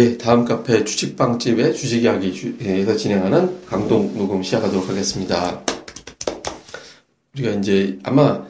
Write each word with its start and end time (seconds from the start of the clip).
예, 0.00 0.16
다음 0.16 0.46
카페 0.46 0.82
주식빵집의 0.82 1.74
주식 1.76 2.04
이야기에서 2.04 2.96
진행하는 2.96 3.66
강동 3.66 4.16
녹음 4.16 4.42
시작하도록 4.42 4.88
하겠습니다. 4.88 5.60
우리가 7.34 7.50
이제 7.58 7.98
아마 8.02 8.42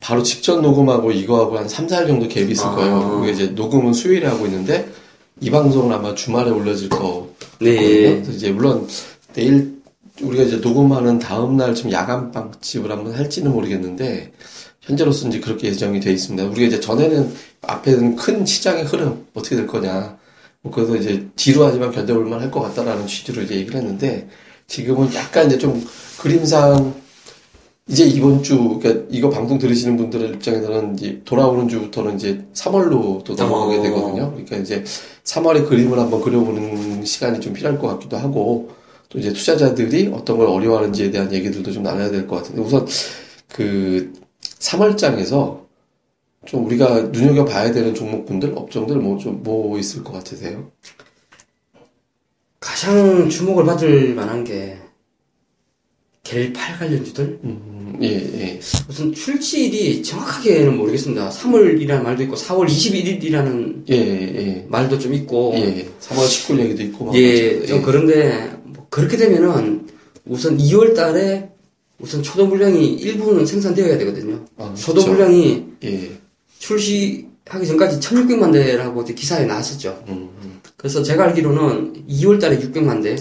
바로 0.00 0.24
직전 0.24 0.62
녹음하고 0.62 1.12
이거하고 1.12 1.58
한 1.58 1.68
3, 1.68 1.86
4일 1.86 2.08
정도 2.08 2.26
갭이 2.26 2.50
있을 2.50 2.66
아. 2.66 2.74
거예요. 2.74 3.20
우리가 3.20 3.32
이제 3.34 3.46
녹음은 3.52 3.92
수요일에 3.92 4.26
하고 4.26 4.46
있는데 4.46 4.88
이 5.40 5.48
방송은 5.48 5.94
아마 5.94 6.12
주말에 6.12 6.50
올려질 6.50 6.88
거. 6.88 7.30
네. 7.60 7.76
그래서 7.76 8.32
이제 8.32 8.50
물론 8.50 8.88
내일 9.32 9.76
우리가 10.20 10.42
이제 10.42 10.56
녹음하는 10.56 11.20
다음 11.20 11.56
날 11.56 11.72
좀 11.76 11.92
야간 11.92 12.32
빵집을 12.32 12.90
한번 12.90 13.14
할지는 13.14 13.52
모르겠는데 13.52 14.32
현재로서 14.80 15.28
이제 15.28 15.38
그렇게 15.38 15.68
예정이 15.68 16.00
돼 16.00 16.10
있습니다. 16.10 16.48
우리가 16.48 16.66
이제 16.66 16.80
전에는 16.80 17.32
앞에는 17.62 18.16
큰 18.16 18.44
시장의 18.44 18.86
흐름 18.86 19.24
어떻게 19.34 19.54
될 19.54 19.68
거냐. 19.68 20.16
뭐 20.66 20.70
그래서 20.70 20.96
이제 20.96 21.26
지루하지만 21.36 21.92
견뎌볼만 21.92 22.40
할 22.40 22.50
것 22.50 22.60
같다라는 22.60 23.06
취지로 23.06 23.42
이제 23.42 23.56
얘기를 23.56 23.80
했는데 23.80 24.28
지금은 24.66 25.12
약간 25.14 25.46
이제 25.46 25.58
좀 25.58 25.84
그림상 26.18 26.94
이제 27.88 28.04
이번 28.04 28.42
주, 28.42 28.78
그러니까 28.80 29.06
이거 29.10 29.30
방송 29.30 29.58
들으시는 29.58 29.96
분들의 29.96 30.30
입장에서는 30.30 30.94
이제 30.98 31.20
돌아오는 31.24 31.68
주부터는 31.68 32.16
이제 32.16 32.44
3월로 32.54 33.22
또 33.22 33.34
넘어가게 33.36 33.78
어. 33.78 33.82
되거든요. 33.82 34.30
그러니까 34.32 34.56
이제 34.56 34.82
3월의 35.24 35.68
그림을 35.68 35.98
한번 35.98 36.20
그려보는 36.20 37.04
시간이 37.04 37.40
좀 37.40 37.52
필요할 37.52 37.78
것 37.78 37.86
같기도 37.88 38.16
하고 38.16 38.70
또 39.08 39.18
이제 39.20 39.32
투자자들이 39.32 40.10
어떤 40.12 40.38
걸 40.38 40.48
어려워하는지에 40.48 41.10
대한 41.12 41.32
얘기들도 41.32 41.70
좀 41.70 41.84
나눠야 41.84 42.10
될 42.10 42.26
것 42.26 42.36
같은데 42.36 42.60
우선 42.60 42.86
그 43.48 44.12
3월장에서 44.58 45.65
좀 46.46 46.66
우리가 46.66 47.02
눈여겨 47.12 47.44
봐야 47.44 47.72
되는 47.72 47.94
종목군들, 47.94 48.52
업종들 48.54 48.96
뭐 48.96 49.18
좀뭐 49.18 49.78
있을 49.78 50.02
것 50.02 50.12
같으세요? 50.12 50.70
가장 52.60 53.28
주목을 53.28 53.64
받을 53.64 54.14
만한 54.14 54.44
게 54.44 54.78
겔팔 56.24 56.78
관련주들 56.78 57.40
음, 57.44 57.98
예, 58.02 58.08
예. 58.08 58.60
무슨 58.86 59.12
출시일이 59.12 60.02
정확하게는 60.02 60.76
모르겠습니다. 60.76 61.30
3월이라는 61.30 62.02
말도 62.02 62.24
있고 62.24 62.34
4월 62.34 62.66
21일이라는 62.66 63.88
예, 63.90 63.94
예. 63.94 64.66
말도 64.68 64.98
좀 64.98 65.14
있고 65.14 65.52
예. 65.56 65.88
3월 66.00 66.26
19일 66.26 66.58
얘기도 66.60 66.82
있고 66.84 67.04
막 67.06 67.14
예, 67.14 67.50
그렇죠. 67.50 67.66
좀 67.66 67.82
그런데 67.82 68.50
뭐 68.64 68.86
그렇게 68.90 69.16
되면은 69.16 69.86
우선 70.24 70.58
2월 70.58 70.96
달에 70.96 71.50
우선 72.00 72.22
초도 72.22 72.46
물량이 72.46 72.94
일부는 72.94 73.46
생산되어야 73.46 73.96
되거든요. 73.98 74.44
아, 74.56 74.74
초도 74.74 75.00
그쵸. 75.00 75.12
물량이 75.12 75.64
예. 75.84 76.10
출시하기 76.58 77.66
전까지 77.66 78.00
1600만 78.00 78.52
대라고 78.52 79.04
기사에 79.04 79.44
나왔었죠. 79.46 80.04
음, 80.08 80.30
음, 80.42 80.60
그래서 80.76 81.02
제가 81.02 81.24
알기로는 81.24 82.06
2월 82.08 82.40
달에 82.40 82.58
600만 82.58 83.02
대, 83.02 83.16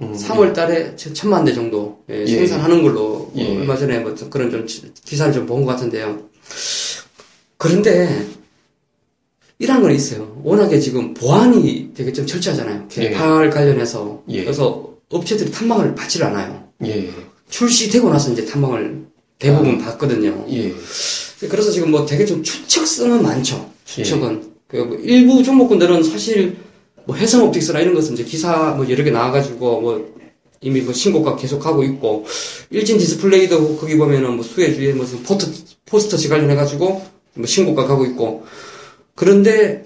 음, 0.00 0.12
3월 0.14 0.52
달에 0.54 0.94
1000만 0.96 1.44
대 1.44 1.54
정도 1.54 2.02
예, 2.10 2.20
예. 2.22 2.26
생산하는 2.26 2.82
걸로 2.82 3.30
예. 3.36 3.46
어, 3.56 3.60
얼마 3.60 3.76
전에 3.76 3.98
뭐 4.00 4.14
그런 4.30 4.50
좀 4.50 4.66
지- 4.66 4.82
기사를 5.04 5.32
좀 5.32 5.46
본 5.46 5.64
것 5.64 5.72
같은데요. 5.72 6.28
그런데 7.56 8.26
이런 9.58 9.80
건 9.80 9.92
있어요. 9.92 10.38
워낙에 10.44 10.78
지금 10.80 11.14
보안이 11.14 11.92
되게 11.94 12.12
좀 12.12 12.26
철저하잖아요. 12.26 12.88
예. 12.98 13.08
개팔 13.10 13.50
관련해서 13.50 14.22
예. 14.28 14.44
그래서 14.44 14.94
업체들이 15.10 15.50
탐방을 15.50 15.94
받지를 15.94 16.26
않아요. 16.26 16.68
예. 16.84 17.10
출시되고 17.48 18.10
나서 18.10 18.32
이제 18.32 18.44
탐방을 18.44 19.06
대부분 19.38 19.78
받거든요. 19.78 20.44
예. 21.42 21.48
그래서 21.48 21.70
지금 21.70 21.90
뭐 21.90 22.06
되게 22.06 22.24
좀 22.24 22.42
추측성은 22.42 23.22
많죠. 23.22 23.70
예. 23.98 24.02
추측은. 24.02 24.54
그뭐 24.68 24.96
일부 24.96 25.42
종목군들은 25.42 26.02
사실 26.02 26.56
뭐 27.04 27.16
해성 27.16 27.44
옵틱스나 27.46 27.80
이런 27.80 27.94
것은 27.94 28.14
이제 28.14 28.24
기사 28.24 28.72
뭐 28.72 28.88
여러 28.90 29.04
개 29.04 29.10
나와가지고 29.10 29.80
뭐 29.80 30.16
이미 30.60 30.80
뭐 30.80 30.92
신고가 30.92 31.36
계속하고 31.36 31.84
있고 31.84 32.26
일진 32.70 32.98
디스플레이도 32.98 33.76
거기 33.76 33.96
보면은 33.96 34.34
뭐 34.34 34.44
수혜 34.44 34.74
주에 34.74 34.92
무슨 34.92 35.22
포트, 35.22 35.46
force 35.84 36.06
touch 36.06 36.28
관련해가지고 36.28 37.06
뭐 37.34 37.46
신고가 37.46 37.86
가고 37.86 38.06
있고 38.06 38.44
그런데 39.14 39.84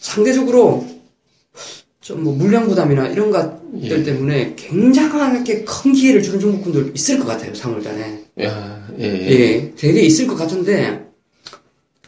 상대적으로 0.00 0.86
좀 2.10 2.22
뭐 2.22 2.34
물량 2.34 2.66
부담이나 2.68 3.08
이런 3.08 3.30
것들 3.30 4.00
예. 4.00 4.02
때문에 4.02 4.54
굉장하게 4.56 5.64
큰 5.64 5.92
기회를 5.92 6.22
주는 6.22 6.40
종목군들 6.40 6.92
있을 6.94 7.18
것 7.18 7.26
같아요 7.26 7.52
3월달에. 7.52 8.42
야, 8.42 8.79
예. 8.98 9.04
예, 9.04 9.74
되게 9.76 10.02
있을 10.02 10.26
것 10.26 10.36
같은데 10.36 11.06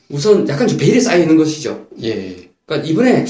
우선 0.09 0.47
약간 0.49 0.69
좀 0.69 0.79
베일에 0.79 1.01
쌓여 1.01 1.21
있는 1.21 1.37
것이죠. 1.37 1.87
예. 2.03 2.49
그러니까 2.67 2.89
이번에 2.89 3.25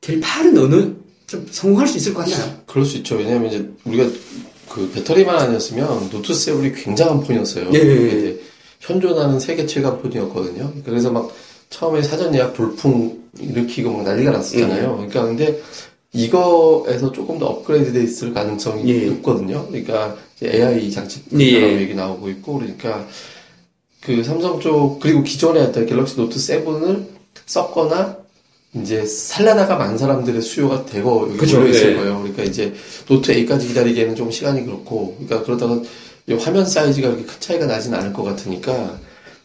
갤팔은 0.00 0.58
어느 0.58 0.94
좀 1.26 1.46
성공할 1.50 1.86
수 1.86 1.98
있을 1.98 2.14
것 2.14 2.24
같나요? 2.24 2.60
그럴 2.66 2.84
수 2.84 2.96
있죠. 2.98 3.16
왜냐면 3.16 3.46
이제 3.46 3.68
우리가 3.84 4.08
그 4.68 4.90
배터리만 4.90 5.36
아니었으면 5.36 6.10
노트 6.10 6.34
세븐이 6.34 6.72
굉장한 6.72 7.20
폰이었어요. 7.20 7.70
예, 7.74 7.78
예, 7.78 8.26
예. 8.26 8.38
현존하는 8.80 9.40
세계 9.40 9.66
최강 9.66 10.00
폰이었거든요. 10.00 10.72
그래서 10.84 11.10
막 11.10 11.34
처음에 11.70 12.02
사전 12.02 12.34
예약 12.34 12.54
돌풍 12.54 13.22
일으키고 13.38 13.92
막 13.92 14.02
난리가 14.04 14.30
났었잖아요. 14.30 14.96
그러니까 14.96 15.22
근데 15.24 15.60
이거에서 16.12 17.12
조금 17.12 17.38
더 17.38 17.46
업그레이드 17.46 17.92
돼 17.92 18.02
있을 18.02 18.32
가능성이 18.32 18.88
예. 18.88 19.06
높거든요. 19.06 19.66
그러니까 19.68 20.16
AI 20.44 20.90
장치라고 20.90 21.40
예, 21.40 21.46
예. 21.46 21.80
얘기 21.80 21.94
나오고 21.94 22.28
있고 22.30 22.58
그러니까 22.58 23.06
그 24.00 24.22
삼성 24.22 24.60
쪽 24.60 25.00
그리고 25.00 25.22
기존에 25.22 25.60
했던 25.60 25.86
갤럭시 25.86 26.16
노트 26.16 26.38
7을 26.38 27.06
썼거나 27.46 28.16
이제 28.74 29.04
살라다가 29.04 29.76
많은 29.76 29.96
사람들의 29.98 30.42
수요가 30.42 30.84
되고 30.84 31.28
여기 31.32 31.54
몰려 31.54 31.68
있을 31.68 31.92
예. 31.92 31.96
거예요. 31.96 32.18
그러니까 32.18 32.42
이제 32.44 32.74
노트 33.06 33.32
8까지 33.32 33.68
기다리기에는 33.68 34.14
좀 34.14 34.30
시간이 34.30 34.64
그렇고, 34.64 35.16
그러니까 35.18 35.42
그러다가 35.42 35.80
이 36.28 36.34
화면 36.34 36.66
사이즈가 36.66 37.08
그렇게 37.08 37.24
큰 37.24 37.34
차이가 37.40 37.66
나진 37.66 37.94
않을 37.94 38.12
것 38.12 38.22
같으니까 38.22 38.98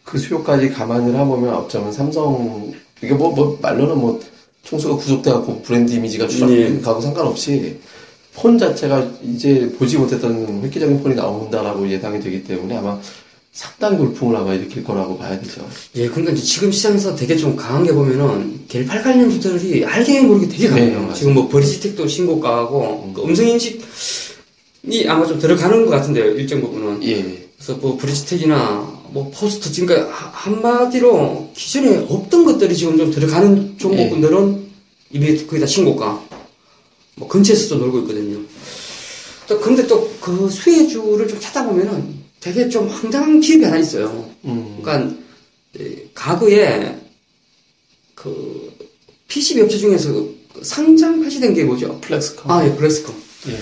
그 0.04 0.18
수요까지 0.18 0.68
감안을 0.70 1.18
해보면 1.18 1.54
어쩌면 1.54 1.90
삼성 1.90 2.72
이게 3.02 3.14
뭐 3.14 3.34
뭐 3.34 3.58
말로는 3.60 3.98
뭐 3.98 4.20
총수가 4.62 4.96
구속돼갖고 4.96 5.62
브랜드 5.62 5.92
이미지가 5.92 6.24
예. 6.24 6.28
추락하고 6.28 7.00
상관없이 7.00 7.78
폰 8.34 8.58
자체가 8.58 9.06
이제 9.22 9.72
보지 9.78 9.96
못했던 9.96 10.60
획기적인 10.62 11.02
폰이 11.02 11.14
나온다라고 11.14 11.88
예상이 11.88 12.20
되기 12.20 12.42
때문에 12.44 12.76
아마 12.76 12.98
상당히 13.52 13.96
돌풍을 13.98 14.34
아마 14.36 14.52
일으킬 14.54 14.82
거라고 14.82 15.16
봐야 15.16 15.38
되죠. 15.40 15.64
예, 15.94 16.08
그러니까 16.08 16.32
이제 16.32 16.42
지금 16.42 16.72
시장에서 16.72 17.14
되게 17.14 17.36
좀 17.36 17.54
강한 17.54 17.84
게 17.84 17.92
보면은 17.92 18.62
겔팔 18.66 19.02
관련주들이 19.04 19.84
알게 19.84 20.22
모르게 20.22 20.48
되게 20.48 20.64
네, 20.64 20.70
강해요. 20.70 21.00
맞아요. 21.02 21.14
지금 21.14 21.34
뭐 21.34 21.48
버리지텍도 21.48 22.08
신고가하고 22.08 23.04
음. 23.06 23.12
그 23.14 23.22
음성인식이 23.22 23.78
아마 25.08 25.24
좀 25.26 25.38
들어가는 25.38 25.84
것 25.84 25.90
같은데요, 25.92 26.32
일정 26.32 26.60
부분은. 26.60 27.04
예, 27.04 27.46
그래서 27.56 27.78
뭐 27.80 27.96
브리지텍이나 27.96 29.02
뭐 29.10 29.30
포스트 29.32 29.84
하- 30.10 30.30
한마디로 30.32 31.50
기존에 31.54 32.04
없던 32.08 32.44
것들이 32.44 32.74
지금 32.76 32.96
좀 32.98 33.12
들어가는 33.12 33.76
종목군들은 33.78 34.64
이미 35.12 35.46
거의 35.46 35.60
다 35.60 35.66
신고가 35.66 36.20
뭐 37.16 37.28
근처에서도 37.28 37.76
놀고 37.76 38.00
있거든요. 38.00 38.38
또 39.46 39.60
그런데 39.60 39.86
또 39.86 40.04
그 40.24 40.48
수혜주를 40.48 41.28
좀 41.28 41.38
찾아보면은 41.38 42.14
되게 42.40 42.66
좀 42.66 42.88
황당한 42.88 43.40
기업이 43.40 43.62
하나 43.64 43.76
있어요. 43.76 44.30
음, 44.46 44.78
그러니까 44.80 45.14
에, 45.78 45.96
과거에 46.14 46.96
그 48.14 48.72
PCB 49.28 49.60
업체 49.60 49.76
중에서 49.76 50.10
그 50.14 50.62
상장 50.62 51.20
폐지된 51.22 51.52
게 51.52 51.64
뭐죠? 51.64 52.00
플렉스컴. 52.00 52.50
아, 52.50 52.66
예, 52.66 52.74
플렉스컴. 52.74 53.14
예, 53.48 53.58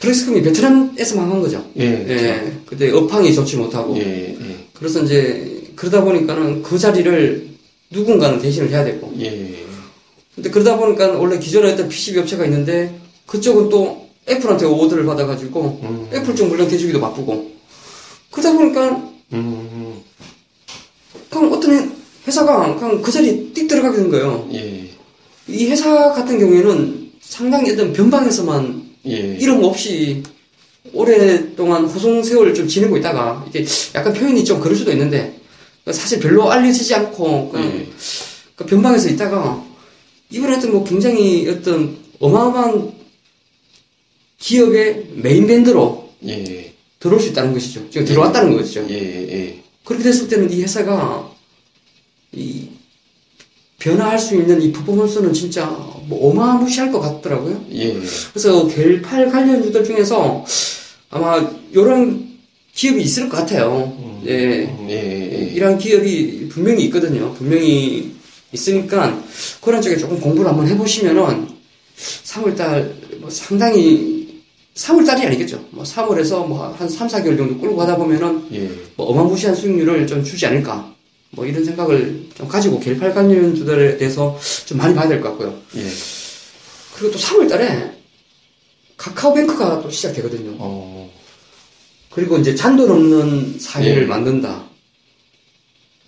블랙스컴이 0.00 0.42
베트남에서 0.42 1.14
망한 1.14 1.40
거죠. 1.40 1.64
예, 1.78 1.84
예, 1.84 2.52
그때 2.66 2.90
업황이 2.90 3.32
좋지 3.32 3.56
못하고. 3.56 3.96
예, 3.98 4.36
예, 4.40 4.66
그래서 4.74 5.00
이제 5.04 5.70
그러다 5.76 6.02
보니까는 6.02 6.62
그 6.64 6.76
자리를 6.76 7.50
누군가는 7.90 8.40
대신을 8.40 8.70
해야 8.70 8.84
되고. 8.84 9.14
예, 9.20 9.64
근데 10.40 10.48
그러다 10.48 10.78
보니까 10.78 11.18
원래 11.18 11.38
기존에 11.38 11.68
했던 11.68 11.86
PCB 11.86 12.20
업체가 12.20 12.46
있는데 12.46 12.98
그쪽은 13.26 13.68
또 13.68 14.08
애플한테 14.26 14.64
오더를 14.64 15.04
받아가지고 15.04 15.80
음, 15.82 16.08
애플 16.14 16.34
쪽 16.34 16.48
물량 16.48 16.66
대주기도 16.66 16.98
바쁘고. 16.98 17.50
그러다 18.30 18.52
보니까 18.54 19.10
음, 19.34 20.00
그냥 21.28 21.52
어떤 21.52 21.94
회사가 22.26 22.74
그냥 22.76 23.02
그 23.02 23.12
자리에 23.12 23.50
띡 23.54 23.68
들어가게 23.68 23.98
된 23.98 24.10
거예요. 24.10 24.48
예, 24.54 24.88
이 25.46 25.66
회사 25.68 26.10
같은 26.12 26.38
경우에는 26.38 27.10
상당히 27.20 27.72
어떤 27.72 27.92
변방에서만 27.92 28.82
예, 29.08 29.16
이름 29.38 29.62
없이 29.62 30.22
오랫동안 30.94 31.84
호송 31.84 32.22
세월을 32.22 32.54
좀 32.54 32.66
지내고 32.66 32.96
있다가 32.96 33.44
이게 33.46 33.66
약간 33.94 34.14
표현이 34.14 34.42
좀 34.46 34.58
그럴 34.58 34.74
수도 34.74 34.90
있는데 34.92 35.38
사실 35.84 36.18
별로 36.18 36.50
알려지지 36.50 36.94
않고 36.94 37.50
그냥 37.50 37.68
예, 37.74 37.86
그 38.56 38.64
변방에서 38.64 39.10
있다가 39.10 39.69
이번에 40.30 40.56
어떤 40.56 40.72
뭐 40.72 40.84
굉장히 40.84 41.48
어떤 41.48 41.96
어마어마한 42.20 42.92
기업의 44.38 45.08
메인 45.16 45.46
밴드로 45.46 46.10
예, 46.26 46.72
들어올 46.98 47.20
수 47.20 47.28
있다는 47.28 47.52
것이죠. 47.52 47.88
지금 47.90 48.06
들어왔다는 48.06 48.56
것이죠. 48.56 48.86
예, 48.90 48.94
예, 48.94 49.62
그렇게 49.84 50.04
됐을 50.04 50.28
때는 50.28 50.50
이 50.52 50.62
회사가 50.62 51.30
이 52.32 52.68
변화할 53.78 54.18
수 54.18 54.36
있는 54.36 54.60
이 54.62 54.72
퍼포먼스는 54.72 55.32
진짜 55.32 55.66
뭐 56.06 56.30
어마무시할 56.30 56.92
것 56.92 57.00
같더라고요. 57.00 57.64
예. 57.72 57.94
그래서 58.30 58.66
겔팔 58.68 59.30
관련 59.30 59.62
주들 59.62 59.84
중에서 59.84 60.44
아마 61.10 61.50
이런 61.72 62.28
기업이 62.74 63.02
있을 63.02 63.28
것 63.28 63.38
같아요. 63.38 63.96
예. 64.26 64.64
음, 64.64 64.86
예, 64.88 64.94
예, 64.94 65.40
예. 65.40 65.50
이런 65.54 65.78
기업이 65.78 66.48
분명히 66.48 66.84
있거든요. 66.84 67.32
분명히 67.34 68.12
있으니까 68.52 69.22
그런 69.60 69.80
쪽에 69.82 69.96
조금 69.96 70.20
공부를 70.20 70.50
한번 70.50 70.66
해보시면은 70.68 71.48
3월달 72.24 73.18
뭐 73.20 73.30
상당히 73.30 74.42
3월달이 74.74 75.26
아니겠죠. 75.26 75.64
뭐 75.70 75.84
3월에서 75.84 76.46
뭐 76.46 76.74
한 76.78 76.88
3, 76.88 77.08
4개월 77.08 77.36
정도 77.36 77.58
끌고 77.58 77.76
가다 77.76 77.96
보면은 77.96 78.46
예. 78.52 78.70
뭐 78.96 79.06
어마무시한 79.06 79.54
수익률을 79.54 80.06
좀 80.06 80.24
주지 80.24 80.46
않을까. 80.46 80.94
뭐 81.32 81.46
이런 81.46 81.64
생각을 81.64 82.26
좀 82.34 82.48
가지고 82.48 82.80
갤팔 82.80 83.14
관련 83.14 83.54
주들에 83.54 83.98
대해서 83.98 84.36
좀 84.66 84.78
많이 84.78 84.94
봐야 84.94 85.06
될 85.08 85.20
것 85.20 85.28
같고요. 85.30 85.56
예. 85.76 85.86
그리고 86.96 87.12
또 87.12 87.18
3월달에 87.18 87.92
카카오뱅크가 88.96 89.82
또 89.82 89.90
시작되거든요. 89.90 90.56
어, 90.58 91.10
그리고 92.10 92.36
이제 92.38 92.54
잔돈 92.54 92.90
없는 92.90 93.58
사회를 93.60 94.02
예. 94.02 94.06
만든다. 94.06 94.64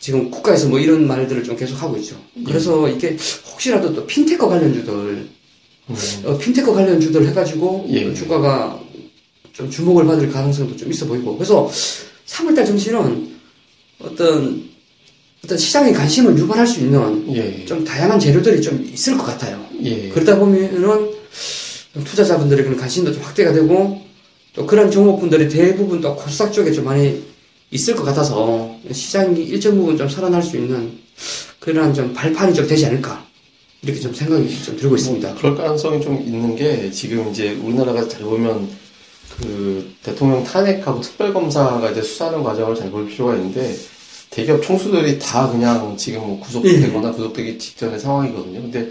지금 0.02 0.32
국가에서 0.32 0.68
뭐 0.68 0.80
이런 0.80 1.06
말들을 1.06 1.44
좀 1.44 1.56
계속 1.56 1.80
하고 1.80 1.96
있죠. 1.98 2.16
그래서 2.44 2.88
이게 2.88 3.16
혹시라도 3.52 3.94
또 3.94 4.04
핀테크 4.04 4.48
관련주들, 4.48 4.92
음, 4.92 5.96
어, 6.24 6.36
핀테크 6.38 6.74
관련주들 6.74 7.28
해가지고 7.28 7.86
예. 7.88 8.12
주가가 8.12 8.80
좀 9.52 9.70
주목을 9.70 10.04
받을 10.04 10.28
가능성도 10.28 10.76
좀 10.76 10.90
있어 10.90 11.06
보이고. 11.06 11.36
그래서 11.36 11.70
3월달 12.26 12.66
증시는 12.66 13.28
어떤 14.00 14.64
어떤 15.44 15.56
시장의 15.56 15.94
관심을 15.94 16.36
유발할 16.36 16.66
수 16.66 16.80
있는 16.80 17.32
예. 17.36 17.64
좀 17.64 17.84
다양한 17.84 18.18
재료들이 18.18 18.60
좀 18.60 18.84
있을 18.92 19.16
것 19.16 19.22
같아요. 19.22 19.64
예. 19.84 20.08
그러다 20.08 20.36
보면은 20.36 21.12
투자자분들에게는 22.04 22.76
관심도 22.76 23.12
좀 23.12 23.22
확대가 23.22 23.52
되고 23.52 24.02
또 24.52 24.66
그런 24.66 24.90
종목분들이 24.90 25.48
대부분 25.48 26.00
또 26.00 26.16
코스닥 26.16 26.52
쪽에 26.52 26.72
좀 26.72 26.86
많이 26.86 27.22
있을 27.72 27.96
것 27.96 28.04
같아서 28.04 28.76
시장이 28.90 29.42
일정 29.44 29.76
부분 29.76 29.96
좀 29.96 30.08
살아날 30.08 30.42
수 30.42 30.56
있는 30.56 30.98
그런 31.58 31.92
좀 31.92 32.12
발판이 32.12 32.54
좀 32.54 32.66
되지 32.66 32.86
않을까 32.86 33.24
이렇게 33.82 33.98
좀 33.98 34.14
생각이 34.14 34.62
좀 34.62 34.76
들고 34.76 34.94
있습니다. 34.94 35.34
그럴 35.34 35.56
가능성이 35.56 36.00
좀 36.00 36.20
있는 36.20 36.54
게 36.54 36.90
지금 36.90 37.30
이제 37.30 37.54
우리나라가 37.54 38.06
잘 38.06 38.22
보면 38.22 38.68
그 39.40 39.92
대통령 40.02 40.44
탄핵하고 40.44 41.00
특별검사가 41.00 41.90
이제 41.90 42.02
수사하는 42.02 42.42
과정을 42.42 42.76
잘 42.76 42.90
볼 42.90 43.08
필요가 43.08 43.34
있는데 43.36 43.74
대기업 44.30 44.62
총수들이 44.62 45.18
다 45.18 45.50
그냥 45.50 45.96
지금 45.96 46.20
뭐 46.20 46.40
구속되거나 46.40 47.12
구속되기 47.12 47.58
직전의 47.58 47.98
상황이거든요. 47.98 48.62
근데 48.62 48.90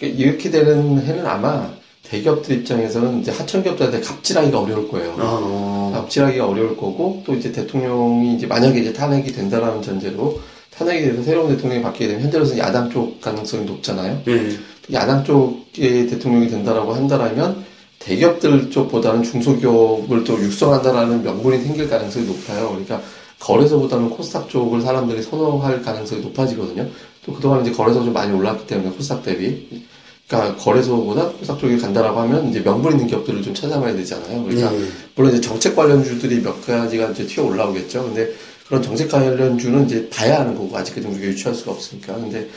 이렇게 0.00 0.50
되는 0.50 1.00
해는 1.00 1.26
아마 1.26 1.70
대기업들 2.10 2.56
입장에서는 2.56 3.20
이제 3.20 3.30
하청기업들한테 3.30 4.00
갑질하기가 4.00 4.60
어려울 4.60 4.88
거예요. 4.88 5.14
어, 5.18 5.92
갑질하기가 5.94 6.46
어려울 6.46 6.76
거고 6.76 7.22
또 7.26 7.34
이제 7.34 7.52
대통령이 7.52 8.36
이제 8.36 8.46
만약에 8.46 8.80
이제 8.80 8.92
탄핵이 8.92 9.26
된다라는 9.32 9.82
전제로 9.82 10.40
탄핵이 10.70 11.02
돼서 11.02 11.22
새로운 11.22 11.48
대통령이 11.48 11.82
바뀌게 11.82 12.08
되면 12.08 12.22
현재로서는 12.22 12.62
야당 12.62 12.88
쪽 12.88 13.20
가능성이 13.20 13.64
높잖아요. 13.66 14.22
네. 14.24 14.50
야당 14.92 15.22
쪽의 15.22 16.06
대통령이 16.06 16.48
된다라고 16.48 16.94
한다라면 16.94 17.64
대기업들 17.98 18.70
쪽보다는 18.70 19.22
중소기업을 19.22 20.24
또 20.24 20.40
육성한다라는 20.40 21.24
명분이 21.24 21.62
생길 21.62 21.90
가능성이 21.90 22.26
높아요. 22.26 22.68
그러니까 22.70 23.02
거래소보다는 23.40 24.10
코스닥 24.10 24.48
쪽을 24.48 24.80
사람들이 24.80 25.22
선호할 25.22 25.82
가능성이 25.82 26.22
높아지거든요. 26.22 26.86
또 27.26 27.34
그동안 27.34 27.60
이제 27.60 27.70
거래소 27.70 28.02
좀 28.02 28.12
많이 28.12 28.32
올랐기 28.32 28.66
때문에 28.66 28.90
코스닥 28.90 29.22
대비. 29.22 29.84
그러니까 30.28 30.56
거래소보다 30.56 31.30
코스닥 31.30 31.58
쪽이 31.58 31.78
간다라고 31.78 32.20
하면 32.20 32.50
이제 32.50 32.62
명분 32.62 32.92
있는 32.92 33.06
기업들을 33.06 33.42
좀 33.42 33.54
찾아봐야 33.54 33.94
되잖아요. 33.96 34.44
그러니까 34.44 34.70
네. 34.70 34.78
물론 35.14 35.32
이제 35.32 35.40
정책 35.40 35.74
관련주들이 35.74 36.42
몇 36.42 36.64
가지가 36.66 37.10
이제 37.10 37.26
튀어 37.26 37.44
올라오겠죠. 37.44 38.04
근데 38.04 38.30
그런 38.66 38.82
정책 38.82 39.10
관련주는 39.10 39.86
이제 39.86 40.08
봐야 40.10 40.40
하는 40.40 40.54
거고 40.54 40.76
아직까지 40.76 41.06
우리가 41.06 41.26
유추할 41.28 41.54
수가 41.54 41.72
없으니까. 41.72 42.14
근데 42.14 42.48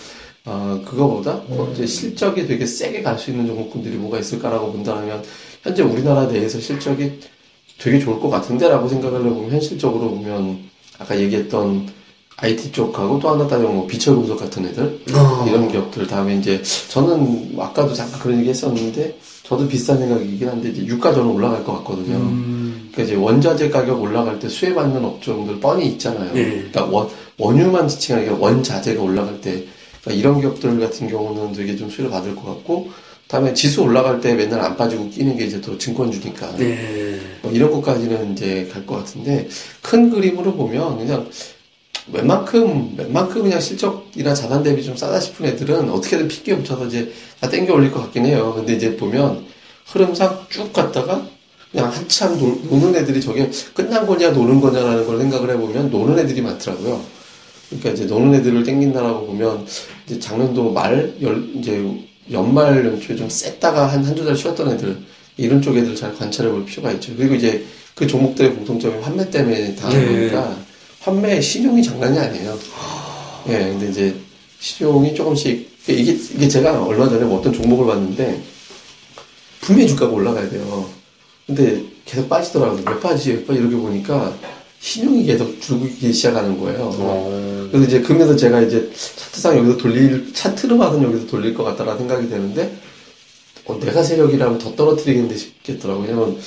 어, 0.44 0.82
그거보다 0.86 1.44
더 1.48 1.72
이제 1.72 1.86
실적이 1.86 2.46
되게 2.46 2.66
세게 2.66 3.04
갈 3.04 3.18
수 3.18 3.32
있는 3.32 3.48
종목군들이 3.48 3.96
뭐가 3.96 4.20
있을까라고 4.20 4.72
본다면 4.74 5.24
현재 5.64 5.82
우리나라 5.84 6.26
내에서 6.26 6.60
실적이 6.60 7.20
되게 7.78 8.00
좋을 8.00 8.20
것 8.20 8.30
같은데라고 8.30 8.90
생각을 8.90 9.20
해보면 9.22 9.52
현실적으로 9.52 10.10
보면 10.10 10.60
아까 11.00 11.18
얘기했던 11.18 11.88
IT 12.42 12.72
쪽하고 12.72 13.20
또 13.20 13.30
하나 13.30 13.48
따지면 13.48 13.76
뭐 13.76 13.88
비철금속 13.88 14.40
같은 14.40 14.66
애들 14.66 15.00
어. 15.14 15.46
이런 15.48 15.68
기업들 15.68 16.08
다음에 16.08 16.36
이제 16.36 16.62
저는 16.90 17.54
뭐 17.54 17.66
아까도 17.66 17.94
잠깐 17.94 18.20
그런 18.20 18.40
얘기 18.40 18.50
했었는데 18.50 19.18
저도 19.44 19.68
비슷한 19.68 20.00
생각이긴 20.00 20.48
한데 20.50 20.70
이제 20.70 20.84
유가 20.86 21.14
저는 21.14 21.30
올라갈 21.30 21.64
것 21.64 21.74
같거든요. 21.80 22.16
음, 22.16 22.90
그러니까 22.92 23.04
이제 23.04 23.22
원자재 23.22 23.70
가격 23.70 24.02
올라갈 24.02 24.40
때 24.40 24.50
수혜받는 24.50 25.04
업종들 25.06 25.60
뻔히 25.60 25.88
있잖아요. 25.88 26.34
네. 26.34 26.44
그러니까 26.72 26.86
원, 26.86 27.10
원유만 27.38 27.88
지칭하는 27.88 28.28
게 28.30 28.34
원자재가 28.36 29.02
올라갈 29.02 29.40
때 29.42 29.64
그러니까 30.02 30.20
이런 30.20 30.40
기업들 30.42 30.80
같은 30.80 31.08
경우는 31.10 31.54
되게 31.54 31.76
좀 31.76 31.90
수혜를 31.90 32.10
받을 32.10 32.36
것 32.36 32.46
같고 32.46 32.90
다음에 33.28 33.54
지수 33.54 33.82
올라갈 33.84 34.20
때 34.20 34.34
맨날 34.34 34.62
안 34.62 34.76
빠지고 34.76 35.10
끼는 35.10 35.38
게 35.38 35.46
이제 35.46 35.62
또 35.62 35.78
증권주니까 35.78 36.56
네. 36.56 37.20
뭐 37.44 37.52
이런 37.52 37.72
것까지는 37.72 38.34
이제 38.34 38.68
갈 38.74 38.86
것 38.86 38.96
같은데 38.98 39.48
큰 39.82 40.10
그림으로 40.10 40.54
보면 40.56 40.98
그냥 40.98 41.28
웬만큼 42.14 42.96
웬만큼 42.98 43.44
그냥 43.44 43.60
실적이나 43.60 44.34
자산 44.34 44.64
대비 44.64 44.84
좀 44.84 44.96
싸다 44.96 45.20
싶은 45.20 45.46
애들은 45.46 45.90
어떻게든 45.90 46.28
핏기 46.28 46.52
훔쳐서 46.52 46.88
이제 46.88 47.12
다 47.40 47.50
땡겨 47.50 47.74
올릴 47.74 47.92
것 47.92 48.02
같긴 48.02 48.26
해요. 48.26 48.54
근데 48.56 48.74
이제 48.74 48.96
보면 48.98 49.46
흐름상 49.88 50.46
쭉 50.50 50.72
갔다가 50.74 51.26
그냥 51.72 51.90
한참 51.90 52.38
노, 52.38 52.60
노는 52.70 52.96
애들이 52.96 53.22
저게 53.22 53.50
끝난 53.74 54.06
거냐 54.06 54.32
노는 54.32 54.60
거냐라는 54.60 55.06
걸 55.06 55.18
생각을 55.20 55.52
해보면 55.52 55.90
노는 55.90 56.20
애들이 56.20 56.42
많더라고요. 56.42 57.02
그러니까 57.70 57.90
이제 57.92 58.06
노는 58.06 58.34
애들을 58.36 58.64
땡긴다라고 58.64 59.28
보면 59.28 59.66
이제 60.06 60.20
작년도 60.20 60.72
말 60.72 61.14
열, 61.22 61.50
이제 61.56 61.84
연말 62.32 62.86
연초에 62.86 63.16
좀 63.16 63.30
셌다가 63.30 63.88
한 63.88 64.04
한두 64.04 64.26
달 64.26 64.36
쉬었던 64.36 64.74
애들 64.74 64.98
이런 65.38 65.62
쪽 65.62 65.78
애들 65.78 65.96
잘 65.96 66.14
관찰해 66.14 66.52
볼 66.52 66.66
필요가 66.66 66.92
있죠. 66.92 67.14
그리고 67.16 67.36
이제 67.36 67.66
그 67.96 68.06
종목들의 68.06 68.54
공통점이 68.56 69.02
환매 69.02 69.30
때문에 69.30 69.76
당하는 69.76 70.06
네. 70.06 70.30
거니까 70.30 70.58
환매 71.02 71.42
신용이 71.42 71.82
장난이 71.82 72.18
아니에요. 72.18 72.58
예, 73.50 73.58
근데 73.58 73.90
이제 73.90 74.16
신용이 74.60 75.16
조금씩 75.16 75.72
이게 75.88 76.12
이게 76.12 76.48
제가 76.48 76.84
얼마 76.84 77.10
전에 77.10 77.26
뭐 77.26 77.40
어떤 77.40 77.52
종목을 77.52 77.88
봤는데 77.88 78.42
분명히 79.62 79.88
주가가 79.88 80.14
올라가야 80.14 80.50
돼요. 80.50 80.88
근데 81.48 81.84
계속 82.06 82.30
빠지더라고요. 82.30 82.84
왜 82.88 83.00
빠지지? 83.00 83.32
왜 83.32 83.46
빠지? 83.46 83.60
이렇게 83.60 83.76
보니까 83.76 84.36
신용이 84.80 85.26
계속 85.26 85.60
줄기 85.60 86.14
시작하는 86.14 86.60
거예요. 86.60 86.92
어. 86.94 87.70
그래서 87.72 87.88
이제 87.88 88.02
그러면서 88.02 88.36
제가 88.36 88.62
이제 88.62 88.92
차트상 88.94 89.58
여기서 89.58 89.78
돌릴 89.78 90.32
차트로 90.34 90.78
봐선 90.78 91.02
여기서 91.02 91.26
돌릴 91.26 91.56
것 91.56 91.64
같다라는 91.64 92.00
생각이 92.00 92.30
되는데 92.30 92.76
어, 93.66 93.80
내가 93.80 94.04
세력이라면 94.04 94.60
더 94.60 94.76
떨어뜨리겠는데 94.76 95.36
싶겠더라고요. 95.36 96.06
왜냐면 96.06 96.38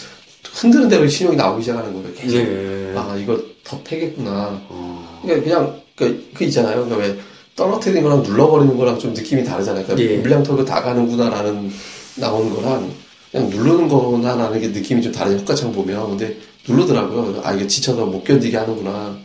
흔드는 0.54 0.88
대로 0.88 1.06
신용이 1.06 1.36
나오기 1.36 1.62
시작하는 1.62 1.92
거예요. 1.92 2.14
계속. 2.14 2.36
네. 2.36 2.92
아 2.96 3.16
이거 3.16 3.40
더 3.64 3.80
패겠구나. 3.82 4.60
어. 4.68 5.20
그러니까 5.22 5.44
그냥 5.44 5.80
그, 5.96 6.30
그 6.32 6.44
있잖아요. 6.44 6.84
그러니까 6.84 6.96
왜 6.96 7.18
떨어뜨리는 7.56 8.02
거랑 8.02 8.22
눌러버리는 8.22 8.76
거랑 8.76 8.98
좀 8.98 9.12
느낌이 9.12 9.44
다르잖아요. 9.44 9.84
그러니까 9.84 10.12
예. 10.12 10.16
물량 10.18 10.42
털고 10.42 10.64
다 10.64 10.82
가는구나라는 10.82 11.70
나오는 12.16 12.54
거랑 12.54 12.90
그냥 13.32 13.50
누르는 13.50 13.88
거나라는 13.88 14.60
게 14.60 14.68
느낌이 14.68 15.02
좀 15.02 15.12
다르죠. 15.12 15.38
효과창 15.38 15.72
보면. 15.72 16.10
근데 16.10 16.36
누르더라고요. 16.68 17.42
아 17.44 17.52
이게 17.52 17.66
지쳐서 17.66 18.06
못 18.06 18.22
견디게 18.24 18.56
하는구나. 18.56 19.18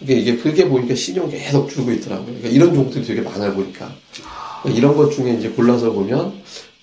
이게 0.00 0.14
이게 0.14 0.36
그게 0.36 0.68
보니까 0.68 0.94
신용 0.94 1.30
계속 1.30 1.70
줄고 1.70 1.90
있더라고요. 1.92 2.26
그러니까 2.26 2.48
이런 2.48 2.74
종목들이 2.74 3.04
되게 3.04 3.22
많아요 3.22 3.54
보니까. 3.54 3.90
그러니까 4.62 4.78
이런 4.78 4.94
것 4.94 5.10
중에 5.10 5.34
이제 5.34 5.48
골라서 5.48 5.90
보면 5.90 6.34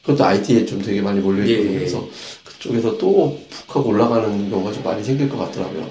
그것도 0.01 0.23
IT에 0.25 0.65
좀 0.65 0.81
되게 0.81 1.01
많이 1.01 1.19
몰려 1.19 1.45
있거든요. 1.45 1.75
예. 1.75 1.77
그래서 1.79 2.07
그 2.42 2.42
쪽에서 2.63 2.97
또 2.97 3.37
푹 3.49 3.75
하고 3.75 3.89
올라가는 3.89 4.49
경우가 4.49 4.71
좀 4.71 4.83
많이 4.83 5.03
생길 5.03 5.27
것 5.27 5.37
같더라고요. 5.37 5.83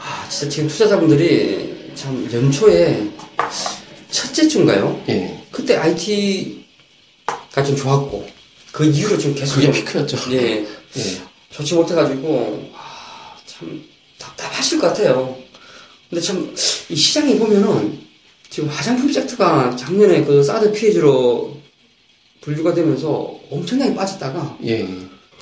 아, 0.00 0.26
진짜 0.28 0.48
지금 0.48 0.68
투자자분들이 0.68 1.92
참 1.94 2.26
연초에 2.32 3.06
첫째 4.10 4.48
주인가요? 4.48 5.00
예. 5.10 5.42
그때 5.50 5.76
IT가 5.76 7.62
좀 7.66 7.76
좋았고 7.76 8.26
그 8.72 8.86
이후로 8.86 9.18
좀 9.18 9.34
계속 9.34 9.56
그게 9.56 9.66
좀- 9.66 9.74
피크였죠. 9.74 10.16
예 10.32 10.60
예. 10.96 11.22
좋지 11.50 11.74
못해가지고 11.74 12.70
아, 12.74 13.36
참 13.44 13.84
답답하실 14.18 14.80
것 14.80 14.88
같아요. 14.88 15.36
근데 16.08 16.20
참 16.22 16.54
이 16.88 16.96
시장에 16.96 17.38
보면은 17.38 18.00
지금 18.50 18.68
화장품 18.68 19.10
섹터가 19.12 19.76
작년에 19.76 20.24
그 20.24 20.42
사드 20.42 20.72
피해주로 20.72 21.56
분류가 22.40 22.74
되면서 22.74 23.38
엄청나게 23.50 23.94
빠졌다가 23.94 24.58
예. 24.66 24.88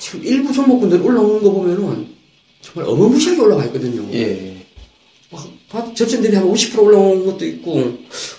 지금 0.01 0.25
일부 0.25 0.51
종목군들 0.51 0.99
올라오는 0.99 1.43
거 1.43 1.51
보면은 1.51 2.07
정말 2.59 2.91
어마무시하게 2.91 3.39
올라가 3.39 3.65
있거든요. 3.65 4.11
예. 4.13 4.57
대비 6.23 6.35
한50% 6.35 6.79
올라온 6.79 7.25
것도 7.25 7.45
있고, 7.45 7.75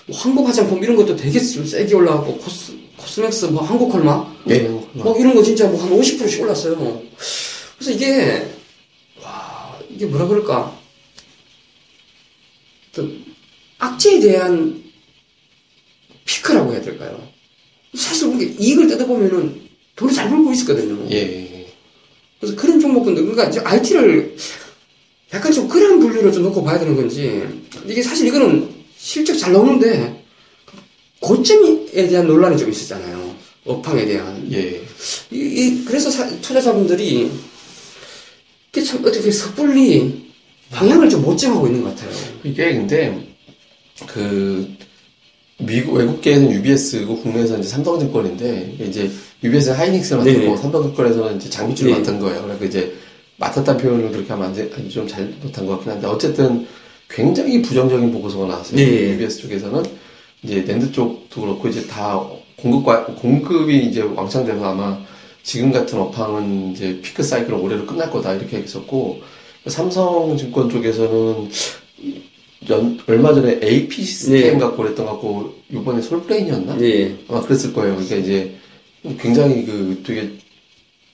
뭐 0.05 0.17
한국 0.17 0.45
화장품 0.47 0.83
이런 0.83 0.97
것도 0.97 1.15
되게 1.15 1.39
좀 1.39 1.65
세게 1.65 1.95
올라가고 1.95 2.37
코스 2.37 2.73
코스맥스 2.97 3.45
뭐 3.45 3.63
한국 3.63 3.89
컬마 3.89 4.31
예. 4.49 4.59
뭐 4.93 5.17
이런 5.17 5.33
거 5.33 5.41
진짜 5.41 5.67
뭐 5.67 5.81
한 5.81 5.89
50%씩 5.89 6.41
올랐어요. 6.41 7.01
그래서 7.77 7.91
이게 7.91 8.45
와 9.21 9.79
이게 9.89 10.05
뭐라 10.05 10.27
그럴까 10.27 10.77
악재에 13.79 14.19
대한 14.19 14.83
피크라고 16.25 16.73
해야 16.73 16.81
될까요? 16.81 17.25
사실 17.95 18.33
이게 18.35 18.53
이익을 18.59 18.87
뜯어보면은 18.87 19.61
돈을 19.95 20.13
잘 20.13 20.29
벌고 20.29 20.51
있었거든요. 20.51 21.09
예. 21.11 21.42
그래서 22.43 22.55
그런 22.61 22.77
종목군들 22.79 23.23
그러니까 23.23 23.45
이제 23.49 23.59
IT를 23.61 24.35
약간 25.33 25.51
좀 25.51 25.67
그런 25.67 25.99
분류로 25.99 26.31
좀 26.31 26.43
놓고 26.43 26.61
봐야 26.63 26.77
되는 26.77 26.95
건지 26.95 27.41
이게 27.87 28.03
사실 28.03 28.27
이거는 28.27 28.69
실적 28.97 29.35
잘 29.37 29.53
나오는데 29.53 30.23
고점에 31.21 31.85
대한 32.07 32.27
논란이 32.27 32.57
좀 32.57 32.69
있었잖아요. 32.69 33.33
업황에 33.65 34.05
대한. 34.05 34.45
예. 34.51 34.81
이, 35.31 35.37
이- 35.37 35.85
그래서 35.85 36.11
사- 36.11 36.29
투자자분들이 36.41 37.31
이게 38.71 38.83
참 38.83 38.99
어떻게 39.05 39.31
섣불리 39.31 40.21
방향을 40.69 41.09
좀 41.09 41.21
못 41.21 41.37
정하고 41.37 41.67
있는 41.67 41.83
것 41.83 41.95
같아요. 41.95 42.11
이게 42.43 42.73
근데 42.73 43.33
그 44.07 44.67
미국 45.59 45.93
외국계에서는 45.95 46.51
UBS고 46.51 47.17
국내에서는 47.19 47.61
이제 47.61 47.69
삼성증권인데 47.69 48.77
이제 48.87 49.09
UBS는 49.43 49.77
하이닉스를 49.77 50.17
맡고 50.23 50.31
네네. 50.39 50.57
삼성증권에서는 50.57 51.37
이제 51.37 51.49
장비주를 51.49 51.91
네. 51.91 51.97
맡은 51.99 52.19
거예요. 52.19 52.41
그래서 52.43 52.65
이제 52.65 52.93
맡았다는 53.37 53.81
표현을 53.81 54.11
그렇게 54.11 54.29
하면 54.29 54.47
안 54.47 54.53
돼- 54.53 54.69
좀 54.89 55.07
잘 55.07 55.25
못한 55.41 55.65
것 55.65 55.73
같긴 55.75 55.91
한데 55.93 56.07
어쨌든 56.07 56.65
굉장히 57.09 57.61
부정적인 57.61 58.11
보고서가 58.11 58.47
나왔어요. 58.47 58.75
네. 58.77 59.11
UBS 59.13 59.39
쪽에서는 59.41 59.83
이제 60.43 60.63
랜드 60.67 60.91
쪽도 60.91 61.41
그렇고 61.41 61.67
이제 61.67 61.85
다 61.87 62.19
공급과잉 62.57 63.05
공급이 63.05 63.85
이제 63.85 64.01
왕창 64.01 64.45
돼서 64.45 64.63
아마 64.65 64.97
지금 65.43 65.71
같은 65.71 65.99
업황은 65.99 66.71
이제 66.71 66.99
피크 67.01 67.21
사이클은 67.21 67.59
올해로 67.59 67.85
끝날 67.85 68.09
거다 68.09 68.33
이렇게 68.33 68.57
했었고 68.57 69.21
삼성증권 69.67 70.69
쪽에서는 70.69 71.49
연- 72.69 72.99
얼마 73.07 73.33
전에 73.33 73.59
AP 73.63 74.03
시스템 74.03 74.53
네. 74.53 74.57
갖고 74.59 74.77
그랬던 74.83 75.05
것 75.05 75.11
같고 75.13 75.53
이번에 75.71 76.01
솔브레인이었나? 76.01 76.79
예. 76.81 77.15
아마 77.27 77.41
그랬을 77.41 77.73
거예요. 77.73 77.93
그러니까 77.95 78.15
이제 78.17 78.51
굉장히 79.19 79.65
그 79.65 80.01
되게 80.05 80.29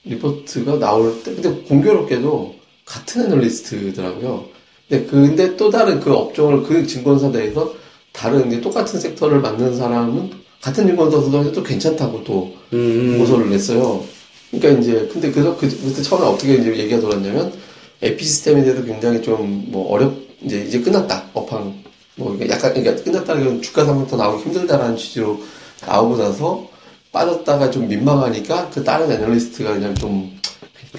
리포트가 0.05 0.79
나올 0.79 1.21
때 1.23 1.33
근데 1.33 1.49
공교롭게도 1.67 2.55
같은 2.85 3.25
애널리스트더라고요. 3.25 4.45
근데 4.87 5.05
그- 5.05 5.11
근데 5.27 5.55
또 5.57 5.69
다른 5.69 5.99
그 5.99 6.11
업종을 6.13 6.63
그 6.63 6.85
증권사 6.85 7.29
내에서 7.29 7.73
다른 8.11 8.47
이제 8.47 8.59
똑같은 8.61 8.99
섹터를 8.99 9.39
맡는 9.39 9.75
사람은 9.75 10.31
같은 10.61 10.87
증권사도 10.87 11.51
또 11.51 11.63
괜찮다고 11.63 12.23
또 12.23 12.53
음. 12.73 13.13
보고서를 13.13 13.49
냈어요. 13.49 14.03
그러니까 14.51 14.81
이제 14.81 15.07
근데 15.11 15.31
그래서 15.31 15.55
그 15.55 15.69
그때 15.69 16.01
처음에 16.01 16.25
어떻게 16.25 16.55
이제 16.55 16.75
얘기가 16.75 16.99
돌았냐면 16.99 17.53
에피 18.01 18.23
시스템에 18.25 18.63
대해서 18.63 18.83
굉장히 18.83 19.21
좀 19.21 19.65
뭐 19.67 19.91
어렵 19.91 20.28
이제 20.43 20.61
이제 20.67 20.79
끝났다. 20.79 21.23
업황. 21.33 21.73
뭐 22.15 22.37
약간 22.49 22.73
그러니까 22.73 23.03
끝났다는 23.03 23.45
건 23.45 23.61
주가 23.61 23.85
상승부터 23.85 24.17
나오기 24.17 24.43
힘들다라는 24.43 24.97
취지로 24.97 25.39
나오고 25.87 26.17
나서 26.17 26.67
빠졌다가 27.11 27.71
좀 27.71 27.87
민망하니까 27.87 28.69
그 28.69 28.83
다른 28.83 29.09
애널리스트가 29.11 29.73
그냥 29.73 29.95
좀 29.95 30.37